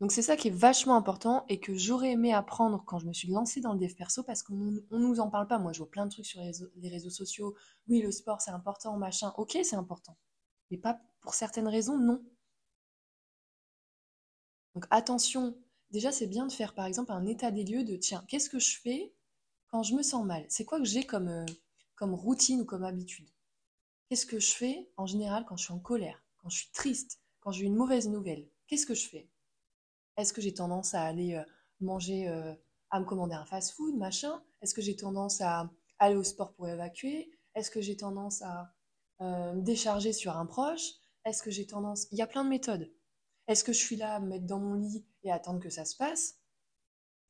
Donc 0.03 0.11
c'est 0.11 0.21
ça 0.21 0.35
qui 0.35 0.49
est 0.49 0.51
vachement 0.51 0.97
important 0.97 1.45
et 1.47 1.61
que 1.61 1.75
j'aurais 1.75 2.11
aimé 2.11 2.33
apprendre 2.33 2.83
quand 2.85 2.99
je 2.99 3.05
me 3.05 3.13
suis 3.13 3.29
lancée 3.29 3.61
dans 3.61 3.71
le 3.71 3.79
dev 3.79 3.93
perso 3.95 4.21
parce 4.21 4.43
qu'on 4.43 4.53
ne 4.53 4.81
nous 4.91 5.21
en 5.21 5.29
parle 5.29 5.47
pas. 5.47 5.59
Moi, 5.59 5.71
je 5.71 5.77
vois 5.77 5.89
plein 5.89 6.05
de 6.05 6.11
trucs 6.11 6.25
sur 6.25 6.41
les 6.41 6.89
réseaux, 6.89 7.09
sociaux. 7.09 7.55
Oui, 7.87 8.01
le 8.01 8.11
sport, 8.11 8.41
c'est 8.41 8.51
important, 8.51 8.97
machin. 8.97 9.33
Ok, 9.37 9.57
c'est 9.63 9.77
important. 9.77 10.17
Mais 10.69 10.77
pas 10.77 10.99
pour 11.21 11.33
certaines 11.33 11.69
raisons, 11.69 11.97
non. 11.97 12.21
Donc 14.75 14.87
attention 14.89 15.55
déjà, 15.89 16.11
c'est 16.11 16.27
bien 16.27 16.47
de 16.47 16.51
faire 16.51 16.73
par 16.73 16.85
exemple 16.85 17.13
un 17.13 17.25
état 17.25 17.51
des 17.51 17.63
lieux 17.63 17.85
de 17.85 17.95
tiens, 17.95 18.25
qu'est-ce 18.27 18.49
que 18.49 18.59
je 18.59 18.81
fais 18.81 19.13
quand 19.67 19.83
je 19.83 19.95
me 19.95 20.03
sens 20.03 20.25
mal? 20.25 20.45
C'est 20.49 20.65
quoi 20.65 20.79
que 20.79 20.85
j'ai 20.85 21.05
comme, 21.05 21.29
euh, 21.29 21.45
comme 21.95 22.13
routine 22.13 22.59
ou 22.59 22.65
comme 22.65 22.83
habitude? 22.83 23.29
Qu'est-ce 24.09 24.25
que 24.25 24.41
je 24.41 24.51
fais 24.51 24.91
en 24.97 25.05
général 25.05 25.45
quand 25.47 25.55
je 25.55 25.63
suis 25.63 25.73
en 25.73 25.79
colère, 25.79 26.21
quand 26.39 26.49
je 26.49 26.57
suis 26.57 26.71
triste, 26.73 27.21
quand 27.39 27.53
j'ai 27.53 27.63
une 27.63 27.77
mauvaise 27.77 28.09
nouvelle? 28.09 28.49
Qu'est-ce 28.67 28.85
que 28.85 28.95
je 28.95 29.07
fais? 29.07 29.29
Est-ce 30.17 30.33
que 30.33 30.41
j'ai 30.41 30.53
tendance 30.53 30.93
à 30.93 31.03
aller 31.03 31.35
euh, 31.35 31.43
manger, 31.79 32.27
euh, 32.27 32.53
à 32.89 32.99
me 32.99 33.05
commander 33.05 33.35
un 33.35 33.45
fast-food, 33.45 33.95
machin? 33.95 34.41
Est-ce 34.61 34.73
que 34.73 34.81
j'ai 34.81 34.95
tendance 34.95 35.41
à 35.41 35.69
aller 35.99 36.15
au 36.15 36.23
sport 36.23 36.53
pour 36.53 36.67
évacuer? 36.67 37.31
Est-ce 37.55 37.71
que 37.71 37.81
j'ai 37.81 37.97
tendance 37.97 38.41
à 38.41 38.73
me 39.19 39.61
décharger 39.61 40.11
sur 40.11 40.35
un 40.35 40.45
proche? 40.45 40.91
Est-ce 41.25 41.41
que 41.41 41.51
j'ai 41.51 41.65
tendance... 41.65 42.07
Il 42.11 42.17
y 42.17 42.21
a 42.21 42.27
plein 42.27 42.43
de 42.43 42.49
méthodes. 42.49 42.91
Est-ce 43.47 43.63
que 43.63 43.73
je 43.73 43.79
suis 43.79 43.95
là 43.95 44.15
à 44.15 44.19
me 44.19 44.27
mettre 44.27 44.45
dans 44.45 44.59
mon 44.59 44.75
lit 44.75 45.05
et 45.23 45.31
attendre 45.31 45.59
que 45.59 45.69
ça 45.69 45.85
se 45.85 45.95
passe? 45.95 46.39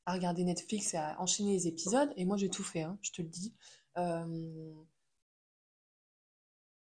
À 0.06 0.12
regarder 0.12 0.44
Netflix 0.44 0.94
et 0.94 0.98
à 0.98 1.20
enchaîner 1.20 1.52
les 1.52 1.66
épisodes 1.66 2.12
Et 2.16 2.24
moi, 2.24 2.36
j'ai 2.36 2.50
tout 2.50 2.62
fait, 2.62 2.82
hein, 2.82 2.98
je 3.02 3.12
te 3.12 3.22
le 3.22 3.28
dis. 3.28 3.54
Euh, 3.96 4.74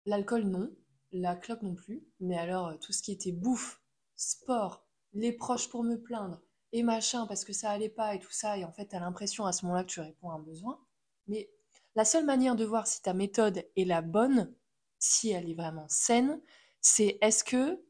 l'alcool, 0.06 0.44
non. 0.44 0.70
La 1.12 1.36
clope 1.36 1.62
non 1.62 1.74
plus. 1.74 2.06
Mais 2.20 2.38
alors, 2.38 2.68
euh, 2.68 2.76
tout 2.76 2.92
ce 2.92 3.02
qui 3.02 3.12
était 3.12 3.32
bouffe, 3.32 3.82
sport, 4.16 4.87
les 5.18 5.32
proches 5.32 5.68
pour 5.68 5.82
me 5.84 5.96
plaindre, 5.96 6.40
et 6.72 6.82
machin, 6.82 7.26
parce 7.26 7.44
que 7.44 7.52
ça 7.52 7.70
allait 7.70 7.88
pas 7.88 8.14
et 8.14 8.20
tout 8.20 8.30
ça, 8.30 8.56
et 8.56 8.64
en 8.64 8.72
fait, 8.72 8.88
tu 8.88 8.96
as 8.96 9.00
l'impression 9.00 9.46
à 9.46 9.52
ce 9.52 9.64
moment-là 9.64 9.84
que 9.84 9.90
tu 9.90 10.00
réponds 10.00 10.30
à 10.30 10.34
un 10.34 10.38
besoin. 10.38 10.80
Mais 11.26 11.50
la 11.96 12.04
seule 12.04 12.24
manière 12.24 12.56
de 12.56 12.64
voir 12.64 12.86
si 12.86 13.02
ta 13.02 13.14
méthode 13.14 13.64
est 13.76 13.84
la 13.84 14.00
bonne, 14.00 14.54
si 14.98 15.30
elle 15.30 15.50
est 15.50 15.54
vraiment 15.54 15.88
saine, 15.88 16.40
c'est 16.80 17.18
est-ce 17.20 17.42
que 17.42 17.84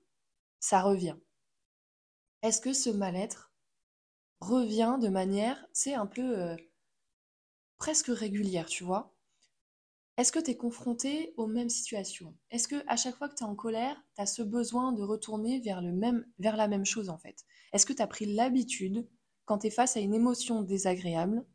ça 0.59 0.81
revient? 0.81 1.17
Est-ce 2.43 2.61
que 2.61 2.73
ce 2.73 2.91
mal-être 2.91 3.53
revient 4.41 4.99
de 5.01 5.09
manière, 5.09 5.67
c'est 5.73 5.95
un 5.95 6.07
peu 6.07 6.39
euh, 6.39 6.57
presque 7.79 8.07
régulière, 8.09 8.67
tu 8.67 8.85
vois? 8.85 9.18
Est-ce 10.19 10.33
que 10.33 10.41
tu 10.41 10.51
es 10.51 10.57
confronté 10.57 11.33
aux 11.37 11.47
mêmes 11.47 11.69
situations? 11.69 12.37
Est-ce 12.51 12.67
que 12.67 12.83
à 12.89 12.97
chaque 12.97 13.15
fois 13.15 13.29
que 13.29 13.37
tu 13.37 13.45
es 13.45 13.47
en 13.47 13.55
colère, 13.55 13.97
tu 14.17 14.21
as 14.21 14.27
ce 14.27 14.43
besoin 14.43 14.93
de 14.93 15.01
retourner 15.05 15.61
vers, 15.61 15.81
la 15.81 16.69
même 16.69 16.85
chose 16.85 17.09
en 17.09 17.19
fait? 17.19 17.47
Est-ce 17.73 17.87
que 17.87 17.93
tu 17.93 18.03
as 18.03 18.07
pris 18.09 18.27
l'habitude, 18.27 19.09
quand 19.45 19.59
tu 19.59 19.69
es 19.69 19.71
face 19.71 19.97
à 19.97 20.01
une 20.01 20.15
émotion 20.15 20.63
désagréable, 20.63 21.47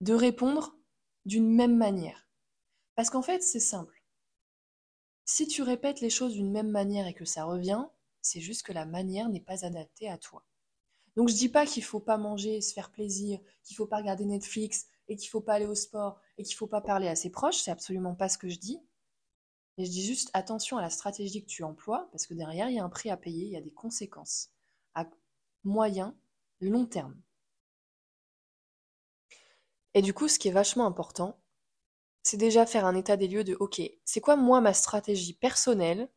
de 0.00 0.14
répondre 0.14 0.78
d'une 1.24 1.52
même 1.52 1.76
manière? 1.76 2.28
Parce 2.94 3.10
qu'en 3.10 3.22
fait, 3.22 3.42
c'est 3.42 3.58
simple. 3.58 4.00
Si 5.24 5.48
tu 5.48 5.62
répètes 5.62 6.00
les 6.00 6.10
choses 6.10 6.34
d'une 6.34 6.52
même 6.52 6.70
manière 6.70 7.08
et 7.08 7.14
que 7.14 7.24
ça 7.24 7.44
revient, 7.44 7.84
c'est 8.22 8.40
juste 8.40 8.62
que 8.62 8.72
la 8.72 8.86
manière 8.86 9.28
n'est 9.28 9.40
pas 9.40 9.66
adaptée 9.66 10.08
à 10.08 10.18
toi. 10.18 10.46
Donc 11.16 11.30
je 11.30 11.34
dis 11.34 11.48
pas 11.48 11.66
qu'il 11.66 11.82
faut 11.82 11.98
pas 11.98 12.16
manger, 12.16 12.60
se 12.60 12.72
faire 12.72 12.92
plaisir, 12.92 13.40
qu'il 13.64 13.76
faut 13.76 13.88
pas 13.88 13.96
regarder 13.96 14.24
Netflix, 14.24 14.86
et 15.08 15.16
qu'il 15.16 15.28
faut 15.28 15.40
pas 15.40 15.54
aller 15.54 15.66
au 15.66 15.74
sport 15.74 16.20
et 16.38 16.44
qu'il 16.44 16.56
faut 16.56 16.66
pas 16.66 16.80
parler 16.80 17.08
à 17.08 17.16
ses 17.16 17.30
proches, 17.30 17.58
c'est 17.58 17.70
absolument 17.70 18.14
pas 18.14 18.28
ce 18.28 18.38
que 18.38 18.48
je 18.48 18.58
dis. 18.58 18.80
Et 19.76 19.84
je 19.84 19.90
dis 19.90 20.04
juste 20.04 20.30
attention 20.34 20.76
à 20.76 20.82
la 20.82 20.90
stratégie 20.90 21.42
que 21.42 21.48
tu 21.48 21.62
emploies 21.62 22.08
parce 22.10 22.26
que 22.26 22.34
derrière 22.34 22.68
il 22.68 22.76
y 22.76 22.80
a 22.80 22.84
un 22.84 22.88
prix 22.88 23.10
à 23.10 23.16
payer, 23.16 23.44
il 23.44 23.52
y 23.52 23.56
a 23.56 23.60
des 23.60 23.72
conséquences 23.72 24.50
à 24.94 25.06
moyen, 25.64 26.16
long 26.60 26.86
terme. 26.86 27.20
Et 29.94 30.02
du 30.02 30.14
coup, 30.14 30.28
ce 30.28 30.38
qui 30.38 30.48
est 30.48 30.52
vachement 30.52 30.86
important, 30.86 31.40
c'est 32.22 32.36
déjà 32.36 32.66
faire 32.66 32.84
un 32.84 32.94
état 32.94 33.16
des 33.16 33.28
lieux 33.28 33.44
de 33.44 33.56
OK, 33.58 33.80
c'est 34.04 34.20
quoi 34.20 34.36
moi 34.36 34.60
ma 34.60 34.74
stratégie 34.74 35.34
personnelle 35.34 36.08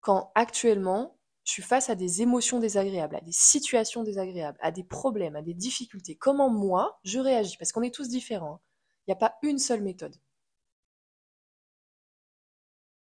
quand 0.00 0.32
actuellement 0.34 1.18
je 1.44 1.52
suis 1.52 1.62
face 1.62 1.90
à 1.90 1.94
des 1.94 2.22
émotions 2.22 2.58
désagréables, 2.58 3.16
à 3.16 3.20
des 3.20 3.32
situations 3.32 4.02
désagréables, 4.02 4.58
à 4.60 4.72
des 4.72 4.82
problèmes, 4.82 5.36
à 5.36 5.42
des 5.42 5.54
difficultés? 5.54 6.16
Comment 6.16 6.50
moi, 6.50 6.98
je 7.04 7.20
réagis? 7.20 7.56
Parce 7.56 7.70
qu'on 7.70 7.82
est 7.82 7.94
tous 7.94 8.08
différents. 8.08 8.60
Il 9.06 9.10
n'y 9.10 9.14
a 9.14 9.16
pas 9.16 9.36
une 9.42 9.58
seule 9.58 9.82
méthode. 9.82 10.16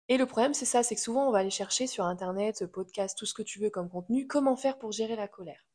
Et 0.07 0.17
le 0.17 0.25
problème, 0.25 0.53
c'est 0.53 0.65
ça, 0.65 0.83
c'est 0.83 0.95
que 0.95 1.01
souvent, 1.01 1.27
on 1.27 1.31
va 1.31 1.39
aller 1.39 1.51
chercher 1.51 1.85
sur 1.87 2.03
Internet, 2.05 2.65
podcast, 2.65 3.17
tout 3.17 3.25
ce 3.25 3.33
que 3.33 3.43
tu 3.43 3.59
veux 3.59 3.69
comme 3.69 3.89
contenu, 3.89 4.27
comment 4.27 4.55
faire 4.55 4.79
pour 4.79 4.91
gérer 4.91 5.15
la 5.15 5.27
colère. 5.27 5.65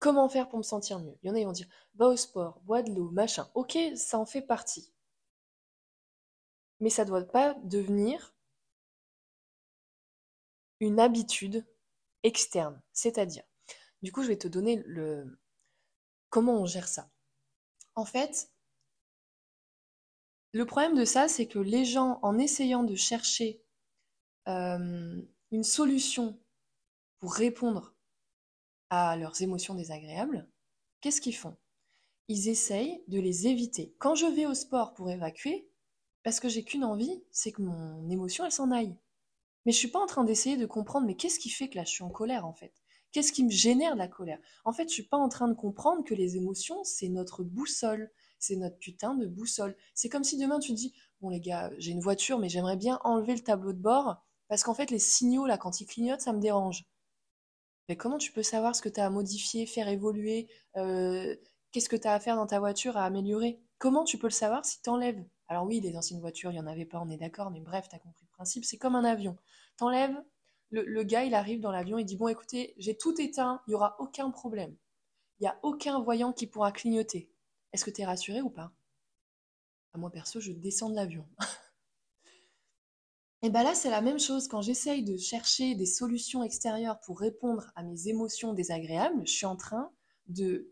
Comment 0.00 0.28
faire 0.28 0.48
pour 0.48 0.58
me 0.58 0.64
sentir 0.64 0.98
mieux? 0.98 1.16
Il 1.22 1.28
y 1.28 1.30
en 1.30 1.34
a, 1.34 1.38
qui 1.38 1.44
vont 1.44 1.52
dire, 1.52 1.68
va 1.94 2.08
au 2.08 2.16
sport, 2.16 2.60
bois 2.64 2.82
de 2.82 2.92
l'eau, 2.92 3.10
machin. 3.10 3.48
Ok, 3.54 3.78
ça 3.96 4.18
en 4.18 4.26
fait 4.26 4.42
partie. 4.42 4.92
Mais 6.80 6.90
ça 6.90 7.04
ne 7.04 7.08
doit 7.08 7.24
pas 7.24 7.54
devenir 7.62 8.34
une 10.80 11.00
habitude 11.00 11.64
externe. 12.22 12.82
C'est-à-dire, 12.92 13.44
du 14.02 14.12
coup, 14.12 14.22
je 14.22 14.28
vais 14.28 14.38
te 14.38 14.48
donner 14.48 14.82
le 14.86 15.38
comment 16.30 16.60
on 16.60 16.66
gère 16.66 16.88
ça. 16.88 17.08
En 17.96 18.04
fait, 18.04 18.50
le 20.52 20.64
problème 20.64 20.94
de 20.96 21.04
ça, 21.04 21.28
c'est 21.28 21.46
que 21.46 21.58
les 21.58 21.84
gens, 21.84 22.18
en 22.22 22.38
essayant 22.38 22.82
de 22.84 22.94
chercher 22.94 23.60
euh, 24.48 25.22
une 25.52 25.64
solution 25.64 26.38
pour 27.20 27.34
répondre 27.34 27.94
à 28.90 29.16
leurs 29.16 29.42
émotions 29.42 29.74
désagréables, 29.74 30.48
qu'est-ce 31.00 31.20
qu'ils 31.20 31.36
font? 31.36 31.56
Ils 32.28 32.48
essayent 32.48 33.02
de 33.08 33.20
les 33.20 33.48
éviter. 33.48 33.94
Quand 33.98 34.14
je 34.16 34.26
vais 34.26 34.46
au 34.46 34.54
sport 34.54 34.94
pour 34.94 35.10
évacuer, 35.10 35.68
parce 36.24 36.40
que 36.40 36.48
j'ai 36.50 36.64
qu'une 36.64 36.84
envie, 36.84 37.24
c'est 37.32 37.52
que 37.52 37.62
mon 37.62 38.10
émotion, 38.10 38.44
elle 38.46 38.52
s'en 38.52 38.72
aille. 38.72 38.96
Mais 39.66 39.72
je 39.72 39.78
suis 39.78 39.88
pas 39.88 40.00
en 40.00 40.06
train 40.06 40.24
d'essayer 40.24 40.58
de 40.58 40.66
comprendre, 40.66 41.06
mais 41.06 41.16
qu'est-ce 41.16 41.40
qui 41.40 41.50
fait 41.50 41.70
que 41.70 41.76
là 41.78 41.84
je 41.84 41.90
suis 41.90 42.04
en 42.04 42.10
colère 42.10 42.46
en 42.46 42.54
fait? 42.54 42.83
Qu'est-ce 43.14 43.32
qui 43.32 43.44
me 43.44 43.50
génère 43.50 43.94
de 43.94 43.98
la 43.98 44.08
colère? 44.08 44.40
En 44.64 44.72
fait, 44.72 44.88
je 44.88 44.92
suis 44.92 45.04
pas 45.04 45.16
en 45.16 45.28
train 45.28 45.46
de 45.46 45.54
comprendre 45.54 46.02
que 46.02 46.14
les 46.14 46.36
émotions, 46.36 46.82
c'est 46.82 47.08
notre 47.08 47.44
boussole, 47.44 48.10
c'est 48.40 48.56
notre 48.56 48.76
putain 48.76 49.14
de 49.14 49.28
boussole. 49.28 49.76
C'est 49.94 50.08
comme 50.08 50.24
si 50.24 50.36
demain 50.36 50.58
tu 50.58 50.72
dis, 50.72 50.92
bon 51.20 51.28
les 51.28 51.38
gars, 51.38 51.70
j'ai 51.78 51.92
une 51.92 52.00
voiture, 52.00 52.40
mais 52.40 52.48
j'aimerais 52.48 52.76
bien 52.76 52.98
enlever 53.04 53.36
le 53.36 53.40
tableau 53.40 53.72
de 53.72 53.78
bord, 53.78 54.16
parce 54.48 54.64
qu'en 54.64 54.74
fait 54.74 54.90
les 54.90 54.98
signaux 54.98 55.46
là, 55.46 55.56
quand 55.56 55.80
ils 55.80 55.86
clignotent, 55.86 56.22
ça 56.22 56.32
me 56.32 56.40
dérange. 56.40 56.84
Mais 57.88 57.96
comment 57.96 58.18
tu 58.18 58.32
peux 58.32 58.42
savoir 58.42 58.74
ce 58.74 58.82
que 58.82 58.88
tu 58.88 58.98
as 58.98 59.06
à 59.06 59.10
modifier, 59.10 59.64
faire 59.66 59.86
évoluer 59.86 60.48
euh, 60.76 61.36
Qu'est-ce 61.70 61.88
que 61.88 61.96
tu 61.96 62.08
as 62.08 62.14
à 62.14 62.20
faire 62.20 62.34
dans 62.34 62.48
ta 62.48 62.58
voiture 62.58 62.96
à 62.96 63.04
améliorer? 63.04 63.60
Comment 63.78 64.02
tu 64.02 64.18
peux 64.18 64.26
le 64.26 64.32
savoir 64.32 64.64
si 64.64 64.82
tu 64.82 64.90
enlèves 64.90 65.24
Alors 65.46 65.66
oui, 65.66 65.80
les 65.80 65.96
anciennes 65.96 66.20
voitures, 66.20 66.50
il 66.50 66.54
n'y 66.54 66.60
en 66.60 66.66
avait 66.66 66.84
pas, 66.84 67.00
on 67.00 67.10
est 67.10 67.16
d'accord, 67.16 67.52
mais 67.52 67.60
bref, 67.60 67.88
tu 67.88 67.94
as 67.94 68.00
compris 68.00 68.24
le 68.24 68.34
principe, 68.34 68.64
c'est 68.64 68.78
comme 68.78 68.96
un 68.96 69.04
avion. 69.04 69.36
T'enlèves, 69.76 70.16
le, 70.70 71.02
gars, 71.04 71.24
il 71.24 71.34
arrive 71.34 71.60
dans 71.60 71.70
l'avion, 71.70 71.98
il 71.98 72.04
dit, 72.04 72.16
bon 72.16 72.28
écoutez, 72.28 72.74
j'ai 72.78 72.96
tout 72.96 73.20
éteint, 73.20 73.62
il 73.66 73.70
n'y 73.70 73.74
aura 73.74 73.96
aucun 74.00 74.30
problème. 74.30 74.76
Il 75.38 75.44
n'y 75.44 75.48
a 75.48 75.58
aucun 75.62 76.00
voyant 76.00 76.32
qui 76.32 76.46
pourra 76.46 76.72
clignoter. 76.72 77.30
Est-ce 77.72 77.84
que 77.84 77.90
tu 77.90 78.02
es 78.02 78.04
rassuré 78.04 78.40
ou 78.40 78.50
pas? 78.50 78.72
À 79.92 79.98
moi 79.98 80.10
perso, 80.10 80.40
je 80.40 80.52
descends 80.52 80.90
de 80.90 80.96
l'avion. 80.96 81.26
Et 83.42 83.50
bien 83.50 83.62
là, 83.62 83.74
c'est 83.74 83.90
la 83.90 84.00
même 84.00 84.18
chose. 84.18 84.48
Quand 84.48 84.62
j'essaye 84.62 85.04
de 85.04 85.16
chercher 85.16 85.74
des 85.74 85.86
solutions 85.86 86.42
extérieures 86.42 86.98
pour 87.00 87.20
répondre 87.20 87.70
à 87.76 87.82
mes 87.82 88.08
émotions 88.08 88.54
désagréables, 88.54 89.26
je 89.26 89.32
suis 89.32 89.46
en 89.46 89.56
train 89.56 89.92
de 90.26 90.70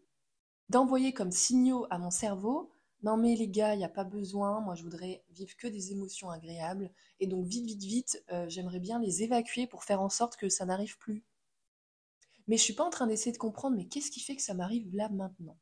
d'envoyer 0.71 1.13
comme 1.13 1.33
signaux 1.33 1.87
à 1.91 1.99
mon 1.99 2.11
cerveau 2.11 2.73
non 3.03 3.17
mais 3.17 3.35
les 3.35 3.49
gars, 3.49 3.75
il 3.75 3.79
n'y 3.79 3.85
a 3.85 3.89
pas 3.89 4.05
besoin, 4.05 4.61
moi 4.61 4.75
je 4.75 4.83
voudrais 4.83 5.25
vivre 5.31 5.57
que 5.57 5.67
des 5.67 5.93
émotions 5.93 6.31
agréables, 6.31 6.91
et 7.21 7.27
donc 7.27 7.47
vite, 7.47 7.67
vite, 7.67 7.83
vite, 7.83 8.25
euh, 8.33 8.49
j'aimerais 8.49 8.81
bien 8.81 9.01
les 9.01 9.23
évacuer 9.23 9.67
pour 9.67 9.85
faire 9.85 10.01
en 10.01 10.09
sorte 10.09 10.37
que 10.37 10.49
ça 10.49 10.65
n'arrive 10.65 10.99
plus. 10.99 11.25
Mais 12.47 12.57
je 12.57 12.63
suis 12.63 12.75
pas 12.75 12.85
en 12.85 12.91
train 12.91 13.07
d'essayer 13.07 13.33
de 13.33 13.39
comprendre, 13.39 13.77
mais 13.77 13.87
qu'est-ce 13.87 14.11
qui 14.11 14.21
fait 14.21 14.37
que 14.37 14.43
ça 14.43 14.55
m'arrive 14.55 14.95
là 14.95 15.09
maintenant? 15.09 15.57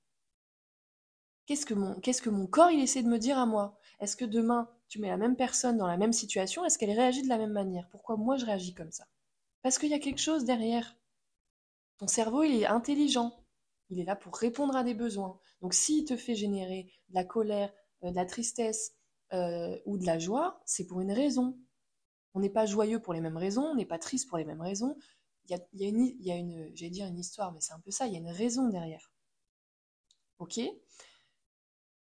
Qu'est-ce 1.47 1.67
que, 1.67 1.75
mon, 1.75 1.99
qu'est-ce 2.01 2.23
que 2.23 2.31
mon 2.31 2.47
corps 2.47 2.71
il 2.71 2.81
essaie 2.81 3.03
de 3.03 3.09
me 3.09 3.19
dire 3.19 3.39
à 3.39 3.47
moi? 3.47 3.79
Est-ce 3.99 4.17
que 4.17 4.25
demain, 4.25 4.71
tu 4.89 5.01
mets 5.01 5.09
la 5.09 5.17
même 5.17 5.37
personne 5.37 5.77
dans 5.79 5.87
la 5.87 5.97
même 5.97 6.13
situation, 6.13 6.65
est-ce 6.65 6.79
qu'elle 6.79 6.91
réagit 6.91 7.23
de 7.23 7.29
la 7.29 7.39
même 7.39 7.53
manière? 7.53 7.89
Pourquoi 7.91 8.17
moi 8.17 8.37
je 8.37 8.47
réagis 8.47 8.75
comme 8.75 8.93
ça? 8.93 9.07
Parce 9.63 9.79
qu'il 9.79 9.91
y 9.91 9.95
a 9.95 9.99
quelque 9.99 10.21
chose 10.21 10.45
derrière. 10.45 10.97
Ton 11.99 12.07
cerveau, 12.07 12.43
il 12.43 12.55
est 12.55 12.67
intelligent. 12.67 13.40
Il 13.91 14.01
est 14.01 14.05
là 14.05 14.17
pour 14.17 14.37
répondre 14.37 14.77
à 14.77 14.85
des 14.85 14.95
besoins. 14.95 15.39
Donc 15.61 15.75
s'il 15.75 16.05
te 16.05 16.17
fait 16.17 16.35
générer 16.35 16.93
de 17.09 17.15
la 17.15 17.25
colère, 17.25 17.73
euh, 18.05 18.11
de 18.11 18.17
la 18.17 18.25
tristesse 18.25 18.95
euh, 19.33 19.79
ou 19.85 19.99
de 19.99 20.07
la 20.07 20.19
joie, 20.19 20.61
c'est 20.65 20.87
pour 20.87 21.01
une 21.01 21.13
raison. 21.13 21.59
On 22.35 22.41
n'est 22.41 22.51
pas 22.51 22.67
joyeux 22.67 23.01
pour 23.01 23.13
les 23.13 23.21
mêmes 23.21 23.37
raisons, 23.37 23.65
on 23.65 23.75
n'est 23.75 23.87
pas 23.87 23.99
triste 23.99 24.29
pour 24.29 24.39
les 24.39 24.45
mêmes 24.45 24.63
raisons. 24.63 24.97
Il 25.49 25.59
y 25.75 26.31
a, 26.31 26.37
une, 26.37 26.71
j'allais 26.77 26.91
dire 26.91 27.07
une 27.07 27.19
histoire, 27.19 27.53
mais 27.53 27.61
c'est 27.61 27.73
un 27.73 27.81
peu 27.81 27.91
ça, 27.91 28.07
il 28.07 28.13
y 28.13 28.17
a 28.17 28.21
une 28.21 28.31
raison 28.31 28.69
derrière. 28.69 29.11
Ok? 30.39 30.61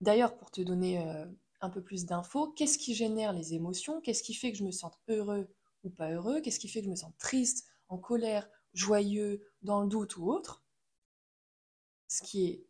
D'ailleurs, 0.00 0.37
pour 0.37 0.50
te 0.50 0.61
donner 0.61 1.04
euh, 1.04 1.26
un 1.61 1.68
peu 1.68 1.82
plus 1.82 2.06
d'infos, 2.06 2.52
qu'est-ce 2.52 2.78
qui 2.78 2.94
génère 2.94 3.32
les 3.32 3.54
émotions? 3.54 4.00
Qu'est-ce 4.00 4.23
qui 4.23 4.35
fait 4.35 4.52
que 4.52 4.59
je 4.59 4.64
me 4.64 4.70
sente 4.70 4.99
heureux 5.09 5.49
ou 5.82 5.90
pas 5.90 6.12
heureux? 6.12 6.40
Qu'est-ce 6.40 6.61
qui 6.61 6.68
fait 6.68 6.80
que 6.80 6.87
je 6.87 6.90
me 6.90 6.97
sens 6.97 7.12
triste, 7.18 7.66
en 7.88 7.99
colère, 7.99 8.49
joyeux, 8.73 9.42
dans 9.62 9.82
le 9.82 9.88
doute 9.88 10.16
ou 10.16 10.30
autre? 10.30 10.64
Ce 12.11 12.23
qui 12.23 12.47
est 12.47 12.67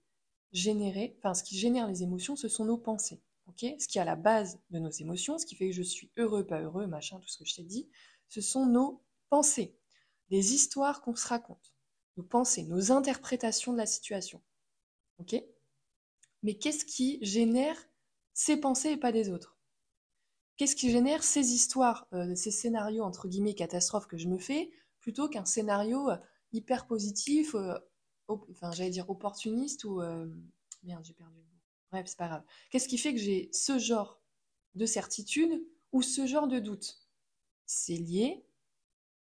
généré, 0.52 1.16
enfin 1.18 1.34
ce 1.34 1.42
qui 1.42 1.58
génère 1.58 1.88
les 1.88 2.02
émotions, 2.02 2.36
ce 2.36 2.48
sont 2.48 2.66
nos 2.66 2.76
pensées. 2.76 3.20
ce 3.56 3.88
qui 3.88 3.98
est 3.98 4.00
à 4.00 4.04
la 4.04 4.16
base 4.16 4.60
de 4.70 4.78
nos 4.78 4.90
émotions, 4.90 5.38
ce 5.38 5.46
qui 5.46 5.56
fait 5.56 5.70
que 5.70 5.74
je 5.74 5.82
suis 5.82 6.12
heureux, 6.16 6.46
pas 6.46 6.60
heureux, 6.60 6.86
machin, 6.86 7.18
tout 7.18 7.28
ce 7.28 7.38
que 7.38 7.44
je 7.44 7.56
t'ai 7.56 7.64
dit, 7.64 7.88
ce 8.28 8.40
sont 8.40 8.66
nos 8.66 9.02
pensées, 9.28 9.76
les 10.28 10.54
histoires 10.54 11.00
qu'on 11.02 11.16
se 11.16 11.26
raconte, 11.26 11.74
nos 12.16 12.22
pensées, 12.22 12.64
nos 12.64 12.92
interprétations 12.92 13.72
de 13.72 13.78
la 13.78 13.86
situation. 13.86 14.40
Mais 16.42 16.54
qu'est-ce 16.54 16.84
qui 16.84 17.18
génère 17.22 17.76
ces 18.32 18.56
pensées 18.58 18.92
et 18.92 18.96
pas 18.96 19.12
des 19.12 19.30
autres? 19.30 19.56
Qu'est-ce 20.56 20.76
qui 20.76 20.90
génère 20.90 21.24
ces 21.24 21.52
histoires, 21.52 22.06
euh, 22.12 22.34
ces 22.34 22.50
scénarios 22.50 23.04
entre 23.04 23.28
guillemets 23.28 23.54
catastrophes 23.54 24.06
que 24.06 24.18
je 24.18 24.28
me 24.28 24.38
fais, 24.38 24.70
plutôt 25.00 25.28
qu'un 25.28 25.46
scénario 25.46 26.10
euh, 26.10 26.16
hyper 26.52 26.86
positif, 26.86 27.54
euh, 27.54 27.78
enfin 28.50 28.70
j'allais 28.72 28.90
dire 28.90 29.08
opportuniste 29.10 29.84
ou 29.84 30.00
euh, 30.00 30.26
merde 30.82 31.04
j'ai 31.04 31.14
perdu 31.14 31.36
le 31.36 31.42
mot. 31.42 31.60
Bref 31.92 32.06
c'est 32.06 32.18
pas 32.18 32.28
grave. 32.28 32.44
Qu'est-ce 32.70 32.88
qui 32.88 32.98
fait 32.98 33.12
que 33.12 33.20
j'ai 33.20 33.50
ce 33.52 33.78
genre 33.78 34.20
de 34.74 34.86
certitude 34.86 35.64
ou 35.92 36.02
ce 36.02 36.26
genre 36.26 36.48
de 36.48 36.58
doute? 36.58 37.00
C'est 37.66 37.96
lié 37.96 38.44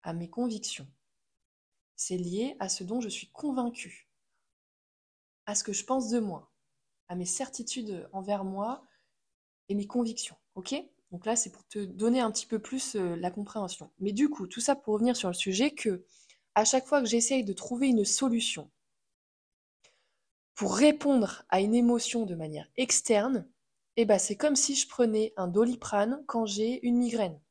à 0.03 0.13
mes 0.13 0.29
convictions. 0.29 0.88
C'est 1.95 2.17
lié 2.17 2.55
à 2.60 2.69
ce 2.69 2.83
dont 2.83 3.00
je 3.00 3.10
suis 3.10 3.29
convaincue, 3.29 4.10
à 5.45 5.53
ce 5.53 5.63
que 5.63 5.74
je 5.74 5.83
pense 5.83 6.10
de 6.10 6.19
moi, 6.19 6.51
à 7.10 7.15
mes 7.15 7.25
certitudes 7.25 8.10
envers 8.12 8.43
moi 8.43 8.83
et 9.69 9.75
mes 9.75 9.86
convictions. 9.86 10.36
Ok? 10.55 10.74
Donc 11.12 11.25
là, 11.25 11.36
c'est 11.36 11.51
pour 11.51 11.67
te 11.67 11.79
donner 11.79 12.21
un 12.21 12.31
petit 12.31 12.45
peu 12.45 12.60
plus 12.60 12.95
euh, 12.95 13.15
la 13.17 13.31
compréhension. 13.31 13.91
Mais 14.00 14.13
du 14.13 14.29
coup, 14.29 14.48
tout 14.48 14.62
ça 14.62 14.75
pour 14.75 14.93
revenir 14.93 15.15
sur 15.15 15.27
le 15.27 15.33
sujet 15.33 15.71
que 15.71 16.05
à 16.55 16.65
chaque 16.65 16.86
fois 16.88 17.01
que 17.01 17.07
j'essaye 17.07 17.43
de 17.43 17.53
trouver 17.53 17.88
une 17.88 18.05
solution 18.05 18.69
pour 20.62 20.75
répondre 20.75 21.44
à 21.50 21.60
une 21.60 21.74
émotion 21.74 22.27
de 22.27 22.36
manière 22.36 22.68
externe, 22.77 23.50
eh 23.96 24.06
ben 24.06 24.20
c'est 24.20 24.36
comme 24.36 24.56
si 24.56 24.75
je 24.75 24.88
prenais 24.88 25.34
un 25.36 25.48
doliprane 25.48 26.24
quand 26.27 26.46
j'ai 26.46 26.86
une 26.86 27.00
migraine. 27.00 27.41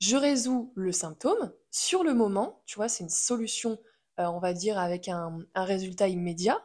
Je 0.00 0.16
résous 0.16 0.72
le 0.74 0.90
symptôme 0.90 1.54
sur 1.70 2.02
le 2.02 2.12
moment, 2.12 2.60
tu 2.66 2.74
vois, 2.74 2.88
c'est 2.88 3.04
une 3.04 3.08
solution, 3.08 3.78
euh, 4.18 4.24
on 4.24 4.40
va 4.40 4.52
dire, 4.52 4.80
avec 4.80 5.06
un, 5.08 5.46
résultat 5.54 6.08
immédiat. 6.08 6.60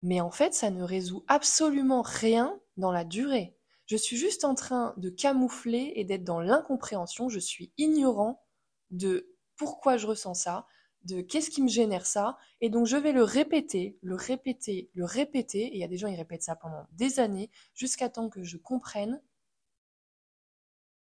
Mais 0.00 0.22
en 0.22 0.30
fait, 0.30 0.54
ça 0.54 0.70
ne 0.70 0.82
résout 0.82 1.22
absolument 1.28 2.00
rien 2.00 2.58
dans 2.78 2.90
la 2.90 3.04
durée. 3.04 3.58
Je 3.84 3.98
suis 3.98 4.16
juste 4.16 4.46
en 4.46 4.54
train 4.54 4.94
de 4.96 5.10
camoufler 5.10 5.92
et 5.96 6.04
d'être 6.04 6.24
dans 6.24 6.40
l'incompréhension. 6.40 7.28
Je 7.28 7.38
suis 7.38 7.70
ignorant 7.76 8.42
de 8.90 9.36
pourquoi 9.56 9.98
je 9.98 10.06
ressens 10.06 10.32
ça, 10.32 10.66
de 11.04 11.20
qu'est-ce 11.20 11.50
qui 11.50 11.62
me 11.62 11.68
génère 11.68 12.06
ça. 12.06 12.38
Et 12.60 12.70
donc, 12.70 12.86
je 12.86 12.96
vais 12.96 13.12
le 13.12 13.24
répéter, 13.24 13.98
le 14.02 14.14
répéter, 14.14 14.90
le 14.94 15.04
répéter. 15.04 15.62
Et 15.66 15.74
il 15.74 15.78
y 15.78 15.84
a 15.84 15.88
des 15.88 15.96
gens, 15.96 16.08
ils 16.08 16.16
répètent 16.16 16.42
ça 16.42 16.56
pendant 16.56 16.86
des 16.92 17.20
années, 17.20 17.50
jusqu'à 17.74 18.08
temps 18.08 18.28
que 18.28 18.42
je 18.42 18.56
comprenne 18.56 19.22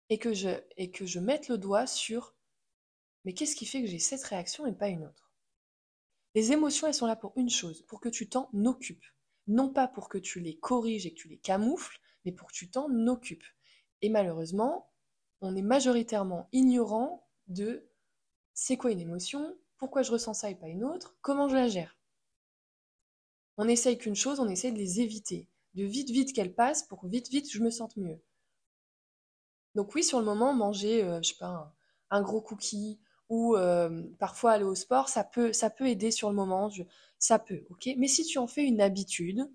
et 0.10 0.18
que 0.18 0.34
je, 0.34 0.50
et 0.78 0.92
que 0.92 1.06
je 1.06 1.20
mette 1.20 1.48
le 1.48 1.58
doigt 1.58 1.88
sur 1.88 2.36
mais 3.24 3.34
qu'est-ce 3.34 3.56
qui 3.56 3.66
fait 3.66 3.82
que 3.82 3.88
j'ai 3.88 4.00
cette 4.00 4.24
réaction 4.24 4.66
et 4.66 4.74
pas 4.74 4.88
une 4.88 5.06
autre? 5.06 5.32
Les 6.34 6.52
émotions, 6.52 6.88
elles 6.88 6.94
sont 6.94 7.06
là 7.06 7.16
pour 7.16 7.34
une 7.36 7.50
chose, 7.50 7.84
pour 7.84 8.00
que 8.00 8.10
tu 8.10 8.30
t'en 8.30 8.50
occupes. 8.66 9.06
Non 9.48 9.70
pas 9.70 9.88
pour 9.88 10.10
que 10.10 10.18
tu 10.18 10.40
les 10.40 10.58
corriges 10.58 11.06
et 11.06 11.14
que 11.14 11.20
tu 11.20 11.28
les 11.28 11.38
camoufles, 11.38 12.00
mais 12.26 12.32
pour 12.32 12.48
que 12.48 12.54
tu 12.54 12.70
t'en 12.70 12.90
occupes. 13.08 13.46
Et 14.02 14.10
malheureusement, 14.10 14.92
on 15.42 15.56
est 15.56 15.62
majoritairement 15.62 16.48
ignorant 16.52 17.28
de 17.48 17.90
c'est 18.54 18.78
quoi 18.78 18.92
une 18.92 19.00
émotion, 19.00 19.58
pourquoi 19.82 20.04
je 20.04 20.12
ressens 20.12 20.36
ça 20.36 20.52
et 20.52 20.56
pas 20.56 20.68
une 20.68 20.84
autre, 20.84 21.18
comment 21.22 21.50
je 21.50 21.56
la 21.56 21.68
gère. 21.68 21.98
On 23.58 23.68
essaye 23.68 23.98
qu'une 23.98 24.16
chose, 24.16 24.40
on 24.40 24.48
essaye 24.48 24.72
de 24.72 24.78
les 24.78 25.02
éviter, 25.02 25.50
de 25.74 25.84
vite 25.84 26.12
vite 26.12 26.34
qu'elles 26.34 26.54
passent 26.54 26.84
pour 26.84 27.08
vite 27.08 27.30
vite 27.30 27.52
je 27.52 27.60
me 27.64 27.72
sente 27.72 27.98
mieux. 27.98 28.22
Donc 29.74 29.96
oui, 29.96 30.04
sur 30.04 30.20
le 30.20 30.26
moment, 30.26 30.54
manger, 30.54 31.04
euh, 31.04 31.20
je 31.24 31.30
sais 31.30 31.38
pas, 31.40 31.76
un, 32.12 32.22
gros 32.22 32.42
cookie 32.42 33.00
ou 33.28 33.56
euh, 33.56 34.04
parfois 34.20 34.52
aller 34.52 34.66
au 34.66 34.76
sport, 34.76 35.10
ça 35.10 35.24
peut, 35.24 35.52
ça 35.52 35.72
peut 35.72 35.88
aider 35.88 36.12
sur 36.12 36.30
le 36.30 36.36
moment, 36.36 36.70
ça 37.18 37.40
peut, 37.40 37.66
ok. 37.72 37.90
Mais 37.98 38.08
si 38.08 38.24
tu 38.24 38.38
en 38.38 38.46
fais 38.46 38.64
une 38.64 38.82
habitude, 38.82 39.50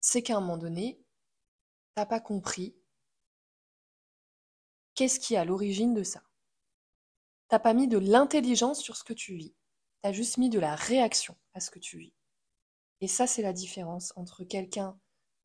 c'est 0.00 0.22
qu'à 0.22 0.38
un 0.38 0.40
moment 0.40 0.56
donné, 0.56 1.04
t'as 1.94 2.06
pas 2.06 2.20
compris 2.20 2.74
qu'est-ce 4.94 5.20
qui 5.20 5.34
est 5.34 5.38
à 5.38 5.44
l'origine 5.44 5.92
de 5.92 6.02
ça. 6.02 6.22
T'as 7.50 7.58
pas 7.58 7.74
mis 7.74 7.88
de 7.88 7.98
l'intelligence 7.98 8.80
sur 8.80 8.96
ce 8.96 9.02
que 9.02 9.12
tu 9.12 9.34
vis. 9.34 9.54
T'as 10.02 10.12
juste 10.12 10.38
mis 10.38 10.50
de 10.50 10.60
la 10.60 10.76
réaction 10.76 11.36
à 11.52 11.58
ce 11.58 11.72
que 11.72 11.80
tu 11.80 11.98
vis. 11.98 12.14
Et 13.00 13.08
ça, 13.08 13.26
c'est 13.26 13.42
la 13.42 13.52
différence 13.52 14.12
entre 14.14 14.44
quelqu'un 14.44 14.96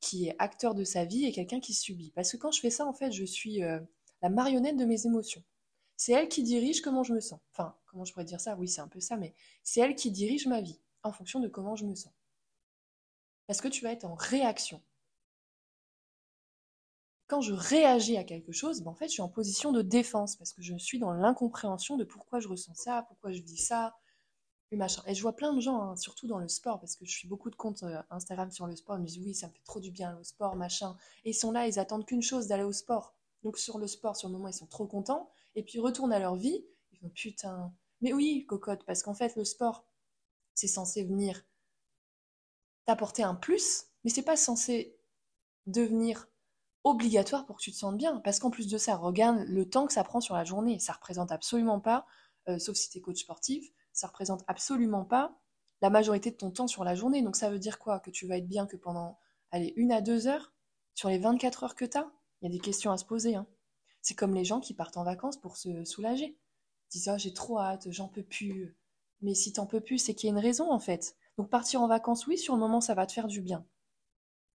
qui 0.01 0.27
est 0.27 0.35
acteur 0.37 0.75
de 0.75 0.83
sa 0.83 1.03
vie 1.03 1.25
et 1.25 1.31
quelqu'un 1.31 1.59
qui 1.59 1.73
subit. 1.73 2.11
Parce 2.11 2.31
que 2.31 2.37
quand 2.37 2.51
je 2.51 2.59
fais 2.59 2.69
ça, 2.69 2.85
en 2.85 2.93
fait, 2.93 3.11
je 3.11 3.25
suis 3.25 3.63
euh, 3.63 3.79
la 4.21 4.29
marionnette 4.29 4.77
de 4.77 4.85
mes 4.85 5.07
émotions. 5.07 5.43
C'est 5.97 6.11
elle 6.11 6.29
qui 6.29 6.43
dirige 6.43 6.81
comment 6.81 7.01
je 7.01 7.13
me 7.13 7.19
sens. 7.19 7.39
Enfin, 7.53 7.75
comment 7.87 8.05
je 8.05 8.13
pourrais 8.13 8.25
dire 8.25 8.39
ça? 8.39 8.55
Oui, 8.55 8.67
c'est 8.67 8.81
un 8.81 8.87
peu 8.87 8.99
ça, 8.99 9.17
mais 9.17 9.33
c'est 9.63 9.79
elle 9.79 9.95
qui 9.95 10.11
dirige 10.11 10.45
ma 10.45 10.61
vie 10.61 10.79
en 11.01 11.11
fonction 11.11 11.39
de 11.39 11.47
comment 11.47 11.75
je 11.75 11.85
me 11.85 11.95
sens. 11.95 12.13
Parce 13.47 13.61
que 13.61 13.67
tu 13.67 13.83
vas 13.83 13.91
être 13.91 14.05
en 14.05 14.13
réaction. 14.13 14.79
Quand 17.27 17.41
je 17.41 17.53
réagis 17.53 18.17
à 18.17 18.23
quelque 18.23 18.51
chose, 18.51 18.81
ben 18.81 18.91
en 18.91 18.95
fait, 18.95 19.07
je 19.07 19.13
suis 19.13 19.21
en 19.21 19.29
position 19.29 19.71
de 19.71 19.81
défense 19.81 20.35
parce 20.35 20.53
que 20.53 20.61
je 20.61 20.77
suis 20.77 20.99
dans 20.99 21.11
l'incompréhension 21.11 21.97
de 21.97 22.03
pourquoi 22.03 22.39
je 22.39 22.47
ressens 22.47 22.75
ça, 22.75 23.03
pourquoi 23.07 23.31
je 23.31 23.41
dis 23.41 23.57
ça, 23.57 23.95
et 24.71 25.13
je 25.13 25.21
vois 25.21 25.35
plein 25.35 25.53
de 25.53 25.61
gens, 25.61 25.81
hein, 25.81 25.95
surtout 25.95 26.27
dans 26.27 26.39
le 26.39 26.47
sport, 26.47 26.79
parce 26.79 26.95
que 26.95 27.05
je 27.05 27.11
suis 27.11 27.27
beaucoup 27.27 27.49
de 27.49 27.55
comptes 27.55 27.83
euh, 27.83 28.01
Instagram 28.09 28.51
sur 28.51 28.67
le 28.67 28.75
sport, 28.75 28.97
ils 28.97 29.01
me 29.01 29.05
disent 29.05 29.19
oui, 29.19 29.33
ça 29.33 29.47
me 29.47 29.53
fait 29.53 29.63
trop 29.63 29.79
du 29.79 29.91
bien 29.91 30.17
au 30.17 30.23
sport, 30.23 30.55
machin. 30.55 30.97
Et 31.23 31.29
ils 31.31 31.33
sont 31.33 31.51
là, 31.51 31.67
ils 31.67 31.79
attendent 31.79 32.05
qu'une 32.05 32.21
chose, 32.21 32.47
d'aller 32.47 32.63
au 32.63 32.73
sport. 32.73 33.15
Donc 33.43 33.57
sur 33.57 33.77
le 33.77 33.87
sport, 33.87 34.15
sur 34.15 34.27
le 34.27 34.33
moment, 34.33 34.47
ils 34.47 34.53
sont 34.53 34.65
trop 34.65 34.87
contents. 34.87 35.29
Et 35.55 35.63
puis 35.63 35.75
ils 35.75 35.81
retournent 35.81 36.11
à 36.11 36.19
leur 36.19 36.35
vie, 36.35 36.65
ils 36.91 36.97
font 36.97 37.09
putain. 37.09 37.73
Mais 38.01 38.11
oui, 38.11 38.45
cocotte, 38.47 38.83
parce 38.85 39.03
qu'en 39.03 39.13
fait, 39.13 39.35
le 39.35 39.45
sport, 39.45 39.85
c'est 40.55 40.67
censé 40.67 41.03
venir 41.03 41.45
t'apporter 42.85 43.23
un 43.23 43.35
plus, 43.35 43.85
mais 44.03 44.09
c'est 44.09 44.23
pas 44.23 44.37
censé 44.37 44.97
devenir 45.67 46.27
obligatoire 46.85 47.45
pour 47.45 47.57
que 47.57 47.61
tu 47.61 47.71
te 47.71 47.77
sentes 47.77 47.97
bien. 47.97 48.21
Parce 48.23 48.39
qu'en 48.39 48.51
plus 48.51 48.67
de 48.67 48.77
ça, 48.77 48.95
regarde 48.95 49.39
le 49.47 49.67
temps 49.67 49.87
que 49.87 49.93
ça 49.93 50.03
prend 50.03 50.21
sur 50.21 50.35
la 50.35 50.45
journée. 50.45 50.79
Ça 50.79 50.93
représente 50.93 51.31
absolument 51.31 51.81
pas, 51.81 52.05
euh, 52.47 52.59
sauf 52.59 52.77
si 52.77 52.89
tu 52.89 52.99
es 52.99 53.01
coach 53.01 53.19
sportif, 53.19 53.69
ça 53.91 54.07
représente 54.07 54.43
absolument 54.47 55.03
pas 55.03 55.37
la 55.81 55.89
majorité 55.89 56.31
de 56.31 56.37
ton 56.37 56.51
temps 56.51 56.67
sur 56.67 56.83
la 56.83 56.95
journée. 56.95 57.21
Donc 57.21 57.35
ça 57.35 57.49
veut 57.49 57.59
dire 57.59 57.79
quoi? 57.79 57.99
Que 57.99 58.11
tu 58.11 58.27
vas 58.27 58.37
être 58.37 58.47
bien 58.47 58.67
que 58.67 58.77
pendant, 58.77 59.17
allez, 59.51 59.73
une 59.75 59.91
à 59.91 60.01
deux 60.01 60.27
heures? 60.27 60.53
Sur 60.93 61.09
les 61.09 61.17
24 61.17 61.63
heures 61.63 61.75
que 61.75 61.83
tu 61.83 61.97
as 61.97 62.09
Il 62.41 62.45
y 62.45 62.47
a 62.47 62.51
des 62.51 62.61
questions 62.61 62.91
à 62.91 62.97
se 62.97 63.03
poser. 63.03 63.35
Hein. 63.35 63.47
C'est 64.01 64.15
comme 64.15 64.33
les 64.33 64.45
gens 64.45 64.61
qui 64.61 64.73
partent 64.73 64.97
en 64.97 65.03
vacances 65.03 65.37
pour 65.37 65.57
se 65.57 65.83
soulager. 65.83 66.37
Ils 66.93 66.99
disent 66.99 67.11
oh, 67.13 67.17
j'ai 67.17 67.33
trop 67.33 67.59
hâte, 67.59 67.87
j'en 67.89 68.07
peux 68.07 68.23
plus. 68.23 68.77
Mais 69.21 69.33
si 69.33 69.51
t'en 69.51 69.65
peux 69.65 69.81
plus, 69.81 69.97
c'est 69.97 70.13
qu'il 70.13 70.27
y 70.27 70.31
a 70.31 70.35
une 70.35 70.41
raison 70.41 70.71
en 70.71 70.79
fait. 70.79 71.15
Donc 71.37 71.49
partir 71.49 71.81
en 71.81 71.87
vacances, 71.87 72.27
oui, 72.27 72.37
sur 72.37 72.53
le 72.53 72.59
moment, 72.59 72.79
ça 72.79 72.93
va 72.93 73.05
te 73.07 73.11
faire 73.11 73.27
du 73.27 73.41
bien. 73.41 73.65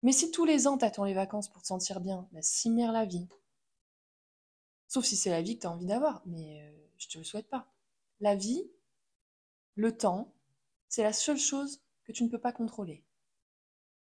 Mais 0.03 0.11
si 0.11 0.31
tous 0.31 0.45
les 0.45 0.67
ans 0.67 0.77
t'attends 0.77 1.03
les 1.03 1.13
vacances 1.13 1.49
pour 1.49 1.61
te 1.61 1.67
sentir 1.67 1.99
bien, 1.99 2.27
bah, 2.31 2.41
simère 2.41 2.91
la 2.91 3.05
vie. 3.05 3.27
Sauf 4.87 5.05
si 5.05 5.15
c'est 5.15 5.29
la 5.29 5.41
vie 5.41 5.55
que 5.55 5.61
tu 5.61 5.67
as 5.67 5.71
envie 5.71 5.85
d'avoir, 5.85 6.21
mais 6.25 6.63
euh, 6.63 6.87
je 6.97 7.07
te 7.07 7.17
le 7.17 7.23
souhaite 7.23 7.49
pas. 7.49 7.67
La 8.21 8.35
vie, 8.35 8.69
le 9.75 9.95
temps, 9.95 10.33
c'est 10.87 11.03
la 11.03 11.13
seule 11.13 11.37
chose 11.37 11.81
que 12.03 12.11
tu 12.11 12.23
ne 12.23 12.29
peux 12.29 12.39
pas 12.39 12.51
contrôler. 12.51 13.03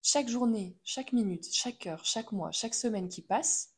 Chaque 0.03 0.29
journée, 0.29 0.79
chaque 0.85 1.13
minute, 1.13 1.47
chaque 1.53 1.87
heure, 1.87 2.05
chaque 2.05 2.33
mois, 2.33 2.53
chaque 2.53 2.75
semaine 2.75 3.09
qui 3.09 3.21
passe, 3.21 3.75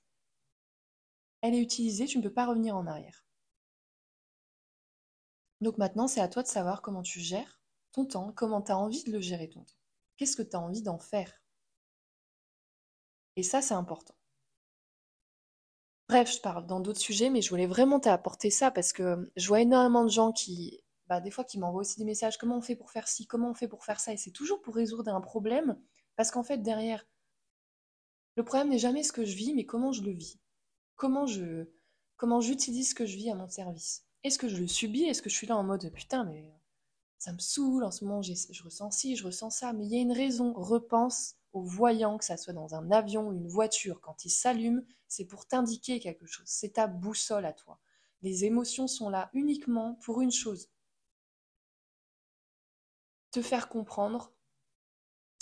elle 1.40 1.54
est 1.54 1.60
utilisée, 1.60 2.06
tu 2.06 2.18
ne 2.18 2.22
peux 2.22 2.32
pas 2.32 2.46
revenir 2.46 2.76
en 2.76 2.86
arrière. 2.86 3.24
Donc 5.60 5.78
maintenant, 5.78 6.06
c'est 6.06 6.20
à 6.20 6.28
toi 6.28 6.42
de 6.42 6.48
savoir 6.48 6.82
comment 6.82 7.02
tu 7.02 7.20
gères 7.20 7.60
ton 7.92 8.06
temps, 8.06 8.32
comment 8.32 8.62
tu 8.62 8.70
as 8.70 8.78
envie 8.78 9.04
de 9.04 9.12
le 9.12 9.20
gérer 9.20 9.48
ton 9.48 9.64
temps. 9.64 9.74
Qu'est-ce 10.16 10.36
que 10.36 10.42
tu 10.42 10.56
as 10.56 10.60
envie 10.60 10.82
d'en 10.82 10.98
faire? 10.98 11.42
Et 13.36 13.42
ça, 13.42 13.62
c'est 13.62 13.74
important. 13.74 14.14
Bref, 16.08 16.34
je 16.34 16.40
parle 16.40 16.66
dans 16.66 16.80
d'autres 16.80 17.00
sujets, 17.00 17.30
mais 17.30 17.40
je 17.42 17.50
voulais 17.50 17.66
vraiment 17.66 18.00
t'apporter 18.00 18.50
ça 18.50 18.70
parce 18.70 18.92
que 18.92 19.30
je 19.36 19.46
vois 19.46 19.60
énormément 19.60 20.04
de 20.04 20.10
gens 20.10 20.32
qui 20.32 20.82
bah, 21.10 21.20
des 21.20 21.32
fois 21.32 21.42
qui 21.42 21.58
m'envoient 21.58 21.80
aussi 21.80 21.98
des 21.98 22.04
messages, 22.04 22.38
comment 22.38 22.56
on 22.58 22.62
fait 22.62 22.76
pour 22.76 22.92
faire 22.92 23.08
ci, 23.08 23.26
comment 23.26 23.50
on 23.50 23.54
fait 23.54 23.66
pour 23.66 23.84
faire 23.84 23.98
ça, 23.98 24.12
et 24.12 24.16
c'est 24.16 24.30
toujours 24.30 24.62
pour 24.62 24.76
résoudre 24.76 25.12
un 25.12 25.20
problème, 25.20 25.76
parce 26.14 26.30
qu'en 26.30 26.44
fait, 26.44 26.58
derrière, 26.58 27.04
le 28.36 28.44
problème 28.44 28.68
n'est 28.68 28.78
jamais 28.78 29.02
ce 29.02 29.12
que 29.12 29.24
je 29.24 29.34
vis, 29.34 29.52
mais 29.52 29.66
comment 29.66 29.90
je 29.90 30.02
le 30.02 30.12
vis. 30.12 30.38
Comment 30.94 31.26
je 31.26 31.68
comment 32.16 32.40
j'utilise 32.40 32.90
ce 32.90 32.94
que 32.94 33.06
je 33.06 33.16
vis 33.16 33.30
à 33.30 33.34
mon 33.34 33.48
service. 33.48 34.04
Est-ce 34.22 34.38
que 34.38 34.48
je 34.48 34.58
le 34.58 34.68
subis? 34.68 35.02
Est-ce 35.02 35.20
que 35.20 35.30
je 35.30 35.34
suis 35.34 35.48
là 35.48 35.56
en 35.56 35.64
mode 35.64 35.90
putain, 35.92 36.24
mais 36.24 36.48
ça 37.18 37.32
me 37.32 37.38
saoule 37.40 37.82
en 37.82 37.90
ce 37.90 38.04
moment, 38.04 38.22
je 38.22 38.62
ressens 38.62 38.90
ci, 38.92 39.16
je 39.16 39.24
ressens 39.24 39.50
ça, 39.50 39.72
mais 39.72 39.86
il 39.86 39.92
y 39.92 39.96
a 39.96 40.00
une 40.00 40.12
raison. 40.12 40.52
Repense 40.52 41.34
au 41.52 41.62
voyant, 41.62 42.18
que 42.18 42.24
ça 42.24 42.36
soit 42.36 42.52
dans 42.52 42.74
un 42.74 42.90
avion 42.90 43.28
ou 43.28 43.32
une 43.32 43.48
voiture, 43.48 44.00
quand 44.00 44.24
il 44.24 44.30
s'allume, 44.30 44.84
c'est 45.08 45.24
pour 45.24 45.46
t'indiquer 45.46 46.00
quelque 46.00 46.26
chose. 46.26 46.46
C'est 46.46 46.74
ta 46.74 46.86
boussole 46.86 47.44
à 47.44 47.52
toi. 47.52 47.80
Les 48.22 48.44
émotions 48.44 48.86
sont 48.86 49.08
là 49.08 49.30
uniquement 49.32 49.94
pour 50.02 50.20
une 50.20 50.30
chose, 50.30 50.70
te 53.30 53.42
faire 53.42 53.68
comprendre 53.68 54.32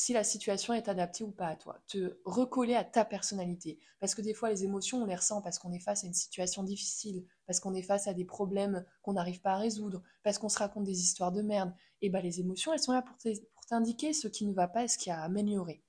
si 0.00 0.12
la 0.12 0.22
situation 0.22 0.72
est 0.74 0.88
adaptée 0.88 1.24
ou 1.24 1.32
pas 1.32 1.48
à 1.48 1.56
toi, 1.56 1.80
te 1.88 2.20
recoller 2.24 2.76
à 2.76 2.84
ta 2.84 3.04
personnalité. 3.04 3.80
Parce 3.98 4.14
que 4.14 4.22
des 4.22 4.32
fois, 4.32 4.48
les 4.48 4.62
émotions, 4.62 5.02
on 5.02 5.06
les 5.06 5.16
ressent 5.16 5.42
parce 5.42 5.58
qu'on 5.58 5.72
est 5.72 5.80
face 5.80 6.04
à 6.04 6.06
une 6.06 6.14
situation 6.14 6.62
difficile, 6.62 7.26
parce 7.46 7.58
qu'on 7.58 7.74
est 7.74 7.82
face 7.82 8.06
à 8.06 8.14
des 8.14 8.24
problèmes 8.24 8.86
qu'on 9.02 9.14
n'arrive 9.14 9.40
pas 9.40 9.54
à 9.54 9.58
résoudre, 9.58 10.02
parce 10.22 10.38
qu'on 10.38 10.48
se 10.48 10.58
raconte 10.58 10.84
des 10.84 11.00
histoires 11.00 11.32
de 11.32 11.42
merde. 11.42 11.74
Et 12.00 12.10
bien, 12.10 12.20
les 12.20 12.38
émotions, 12.38 12.72
elles 12.72 12.78
sont 12.78 12.92
là 12.92 13.02
pour 13.02 13.66
t'indiquer 13.66 14.12
ce 14.12 14.28
qui 14.28 14.46
ne 14.46 14.54
va 14.54 14.68
pas 14.68 14.84
et 14.84 14.88
ce 14.88 14.98
qui 14.98 15.10
a 15.10 15.20
amélioré. 15.20 15.82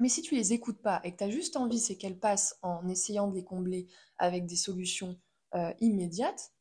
Mais 0.00 0.08
si 0.08 0.22
tu 0.22 0.34
les 0.34 0.52
écoutes 0.54 0.80
pas 0.80 1.00
et 1.04 1.12
que 1.12 1.18
tu 1.18 1.24
as 1.24 1.30
juste 1.30 1.56
envie, 1.56 1.78
c'est 1.78 1.96
qu'elles 1.96 2.18
passent 2.18 2.58
en 2.62 2.88
essayant 2.88 3.28
de 3.28 3.34
les 3.34 3.44
combler 3.44 3.86
avec 4.18 4.46
des 4.46 4.56
solutions 4.56 5.20
euh, 5.54 5.72
immédiates, 5.80 6.52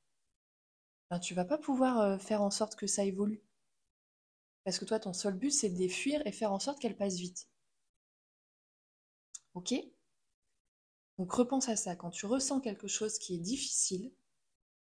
ben, 1.09 1.19
tu 1.19 1.33
vas 1.33 1.45
pas 1.45 1.57
pouvoir 1.57 1.99
euh, 1.99 2.17
faire 2.17 2.41
en 2.41 2.51
sorte 2.51 2.75
que 2.75 2.85
ça 2.85 3.03
évolue. 3.05 3.41
Parce 4.65 4.77
que 4.77 4.85
toi, 4.85 4.99
ton 4.99 5.13
seul 5.13 5.35
but, 5.35 5.51
c'est 5.51 5.69
de 5.69 5.79
les 5.79 5.89
fuir 5.89 6.21
et 6.27 6.31
faire 6.31 6.51
en 6.51 6.59
sorte 6.59 6.79
qu'elles 6.79 6.97
passent 6.97 7.17
vite. 7.17 7.47
Ok? 9.53 9.73
Donc 11.17 11.31
repense 11.31 11.69
à 11.69 11.75
ça. 11.75 11.95
Quand 11.95 12.09
tu 12.11 12.25
ressens 12.25 12.59
quelque 12.59 12.87
chose 12.87 13.17
qui 13.19 13.35
est 13.35 13.39
difficile, 13.39 14.11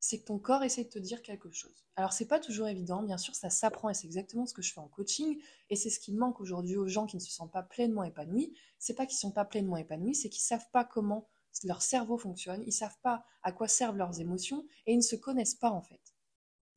c'est 0.05 0.19
que 0.19 0.25
ton 0.25 0.37
corps 0.37 0.63
essaie 0.63 0.83
de 0.83 0.89
te 0.89 0.99
dire 0.99 1.21
quelque 1.21 1.49
chose. 1.49 1.85
Alors 1.95 2.11
c'est 2.11 2.27
pas 2.27 2.41
toujours 2.41 2.67
évident, 2.67 3.03
bien 3.03 3.17
sûr, 3.17 3.33
ça 3.35 3.49
s'apprend 3.49 3.89
et 3.89 3.93
c'est 3.93 4.05
exactement 4.05 4.45
ce 4.45 4.53
que 4.53 4.61
je 4.61 4.73
fais 4.73 4.81
en 4.81 4.89
coaching 4.89 5.41
et 5.69 5.77
c'est 5.77 5.89
ce 5.89 6.01
qui 6.01 6.11
manque 6.11 6.41
aujourd'hui 6.41 6.75
aux 6.75 6.89
gens 6.89 7.05
qui 7.05 7.15
ne 7.15 7.21
se 7.21 7.31
sentent 7.31 7.53
pas 7.53 7.63
pleinement 7.63 8.03
épanouis. 8.03 8.53
C'est 8.79 8.95
pas 8.95 9.05
qu'ils 9.05 9.17
sont 9.17 9.31
pas 9.31 9.45
pleinement 9.45 9.77
épanouis, 9.77 10.13
c'est 10.13 10.27
qu'ils 10.27 10.43
savent 10.43 10.69
pas 10.73 10.83
comment 10.83 11.29
leur 11.63 11.81
cerveau 11.81 12.17
fonctionne, 12.17 12.61
ils 12.67 12.73
savent 12.73 12.97
pas 13.01 13.23
à 13.43 13.53
quoi 13.53 13.69
servent 13.69 13.95
leurs 13.95 14.19
émotions 14.19 14.67
et 14.87 14.91
ils 14.91 14.97
ne 14.97 15.01
se 15.01 15.15
connaissent 15.15 15.55
pas 15.55 15.71
en 15.71 15.81
fait. 15.81 16.01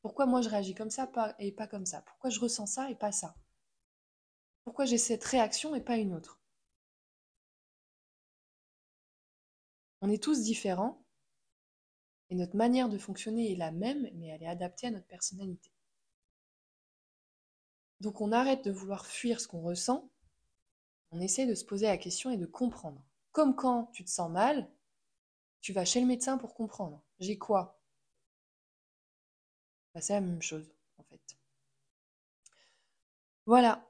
Pourquoi 0.01 0.25
moi 0.25 0.41
je 0.41 0.47
réagis 0.47 0.73
comme 0.73 0.89
ça 0.89 1.11
et 1.39 1.51
pas 1.51 1.67
comme 1.67 1.85
ça? 1.85 2.03
Pourquoi 2.03 2.29
je 2.29 2.39
ressens 2.39 2.67
ça 2.67 2.89
et 2.89 2.95
pas 2.95 3.11
ça? 3.11 3.35
Pourquoi 4.63 4.85
j'ai 4.85 4.97
cette 4.97 5.25
réaction 5.25 5.75
et 5.75 5.81
pas 5.81 5.97
une 5.97 6.13
autre? 6.13 6.39
On 9.99 10.09
est 10.09 10.23
tous 10.23 10.43
différents 10.43 11.03
et 12.29 12.35
notre 12.35 12.55
manière 12.55 12.89
de 12.89 12.97
fonctionner 12.97 13.51
est 13.51 13.55
la 13.55 13.71
même, 13.71 14.09
mais 14.15 14.27
elle 14.27 14.43
est 14.43 14.47
adaptée 14.47 14.87
à 14.87 14.91
notre 14.91 15.07
personnalité. 15.07 15.71
Donc 18.01 18.21
on 18.21 18.31
arrête 18.31 18.65
de 18.65 18.71
vouloir 18.71 19.05
fuir 19.05 19.39
ce 19.39 19.47
qu'on 19.47 19.61
ressent, 19.61 20.09
on 21.11 21.19
essaie 21.19 21.45
de 21.45 21.53
se 21.55 21.65
poser 21.65 21.87
la 21.87 21.97
question 21.97 22.31
et 22.31 22.37
de 22.37 22.45
comprendre. 22.45 23.03
Comme 23.33 23.55
quand 23.55 23.87
tu 23.93 24.03
te 24.05 24.09
sens 24.09 24.31
mal, 24.31 24.69
tu 25.61 25.73
vas 25.73 25.85
chez 25.85 26.01
le 26.01 26.07
médecin 26.07 26.37
pour 26.37 26.53
comprendre. 26.55 27.03
J'ai 27.19 27.37
quoi? 27.37 27.79
Bah, 29.93 29.99
C'est 29.99 30.13
la 30.13 30.21
même 30.21 30.41
chose, 30.41 30.71
en 30.97 31.03
fait. 31.03 31.37
Voilà, 33.47 33.83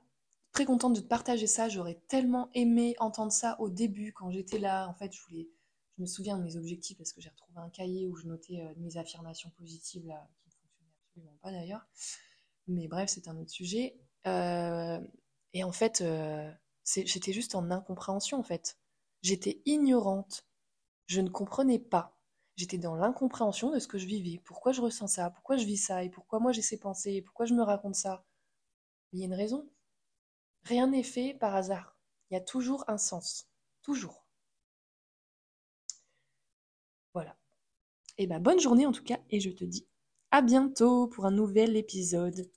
très 0.54 0.63
contente 0.65 0.95
de 0.95 1.02
te 1.02 1.08
partager 1.08 1.47
ça. 1.47 1.67
J'aurais 1.67 2.00
tellement 2.08 2.50
aimé 2.54 2.95
entendre 3.00 3.32
ça 3.34 3.60
au 3.60 3.69
début, 3.69 4.13
quand 4.13 4.32
j'étais 4.32 4.58
là. 4.60 4.88
En 4.88 4.93
fait, 4.93 5.13
je 5.13 5.21
voulais... 5.23 5.50
Je 5.98 6.04
me 6.04 6.08
souviens 6.08 6.38
de 6.38 6.44
mes 6.44 6.58
objectifs 6.58 6.98
parce 6.98 7.12
que 7.12 7.22
j'ai 7.22 7.30
retrouvé 7.30 7.60
un 7.60 7.70
cahier 7.70 8.06
où 8.06 8.16
je 8.16 8.28
notais 8.28 8.62
euh, 8.62 8.74
mes 8.78 8.98
affirmations 8.98 9.50
positives 9.58 10.06
là, 10.06 10.30
qui 10.40 10.48
ne 10.48 10.54
fonctionnaient 10.54 10.92
absolument 11.08 11.38
pas 11.42 11.52
d'ailleurs. 11.52 11.88
Mais 12.68 12.88
bref, 12.88 13.10
c'est 13.10 13.28
un 13.28 13.38
autre 13.38 13.50
sujet. 13.50 13.98
Euh, 14.28 15.00
et 15.54 15.64
en 15.64 15.72
fait, 15.72 16.02
euh, 16.02 16.52
j'étais 16.86 17.34
juste 17.34 17.56
en 17.56 17.72
incompréhension 17.72 18.38
en 18.38 18.44
fait. 18.44 18.78
J'étais 19.24 19.62
ignorante. 19.66 20.46
Je 21.08 21.22
ne 21.22 21.30
comprenais 21.30 21.80
pas. 21.80 22.20
J'étais 22.58 22.78
dans 22.78 22.96
l'incompréhension 22.96 23.72
de 23.72 23.80
ce 23.80 23.88
que 23.88 23.98
je 23.98 24.06
vivais. 24.06 24.40
Pourquoi 24.44 24.74
je 24.74 24.82
ressens 24.82 25.08
ça? 25.08 25.32
Pourquoi 25.32 25.58
je 25.58 25.66
vis 25.66 25.78
ça? 25.78 26.04
Et 26.04 26.10
pourquoi 26.10 26.40
moi 26.40 26.52
j'ai 26.52 26.62
ces 26.62 26.80
pensées? 26.80 27.24
Pourquoi 27.24 27.48
je 27.48 27.56
me 27.56 27.64
raconte 27.64 27.96
ça? 27.96 28.24
Il 29.14 29.20
y 29.20 29.24
a 29.24 29.26
une 29.26 29.34
raison. 29.34 29.68
Rien 30.64 30.88
n'est 30.88 31.04
fait 31.04 31.34
par 31.34 31.56
hasard. 31.56 31.98
Il 32.30 32.36
y 32.36 32.38
a 32.38 32.42
toujours 32.42 32.84
un 32.88 32.98
sens. 32.98 33.50
Toujours. 33.82 34.27
Et 38.19 38.23
eh 38.23 38.27
ben 38.27 38.39
bonne 38.39 38.60
journée 38.60 38.86
en 38.86 38.91
tout 38.91 39.03
cas 39.03 39.19
et 39.30 39.39
je 39.39 39.51
te 39.51 39.63
dis 39.63 39.86
à 40.32 40.41
bientôt 40.41 41.08
pour 41.08 41.25
un 41.25 41.32
nouvel 41.32 41.77
épisode. 41.77 42.49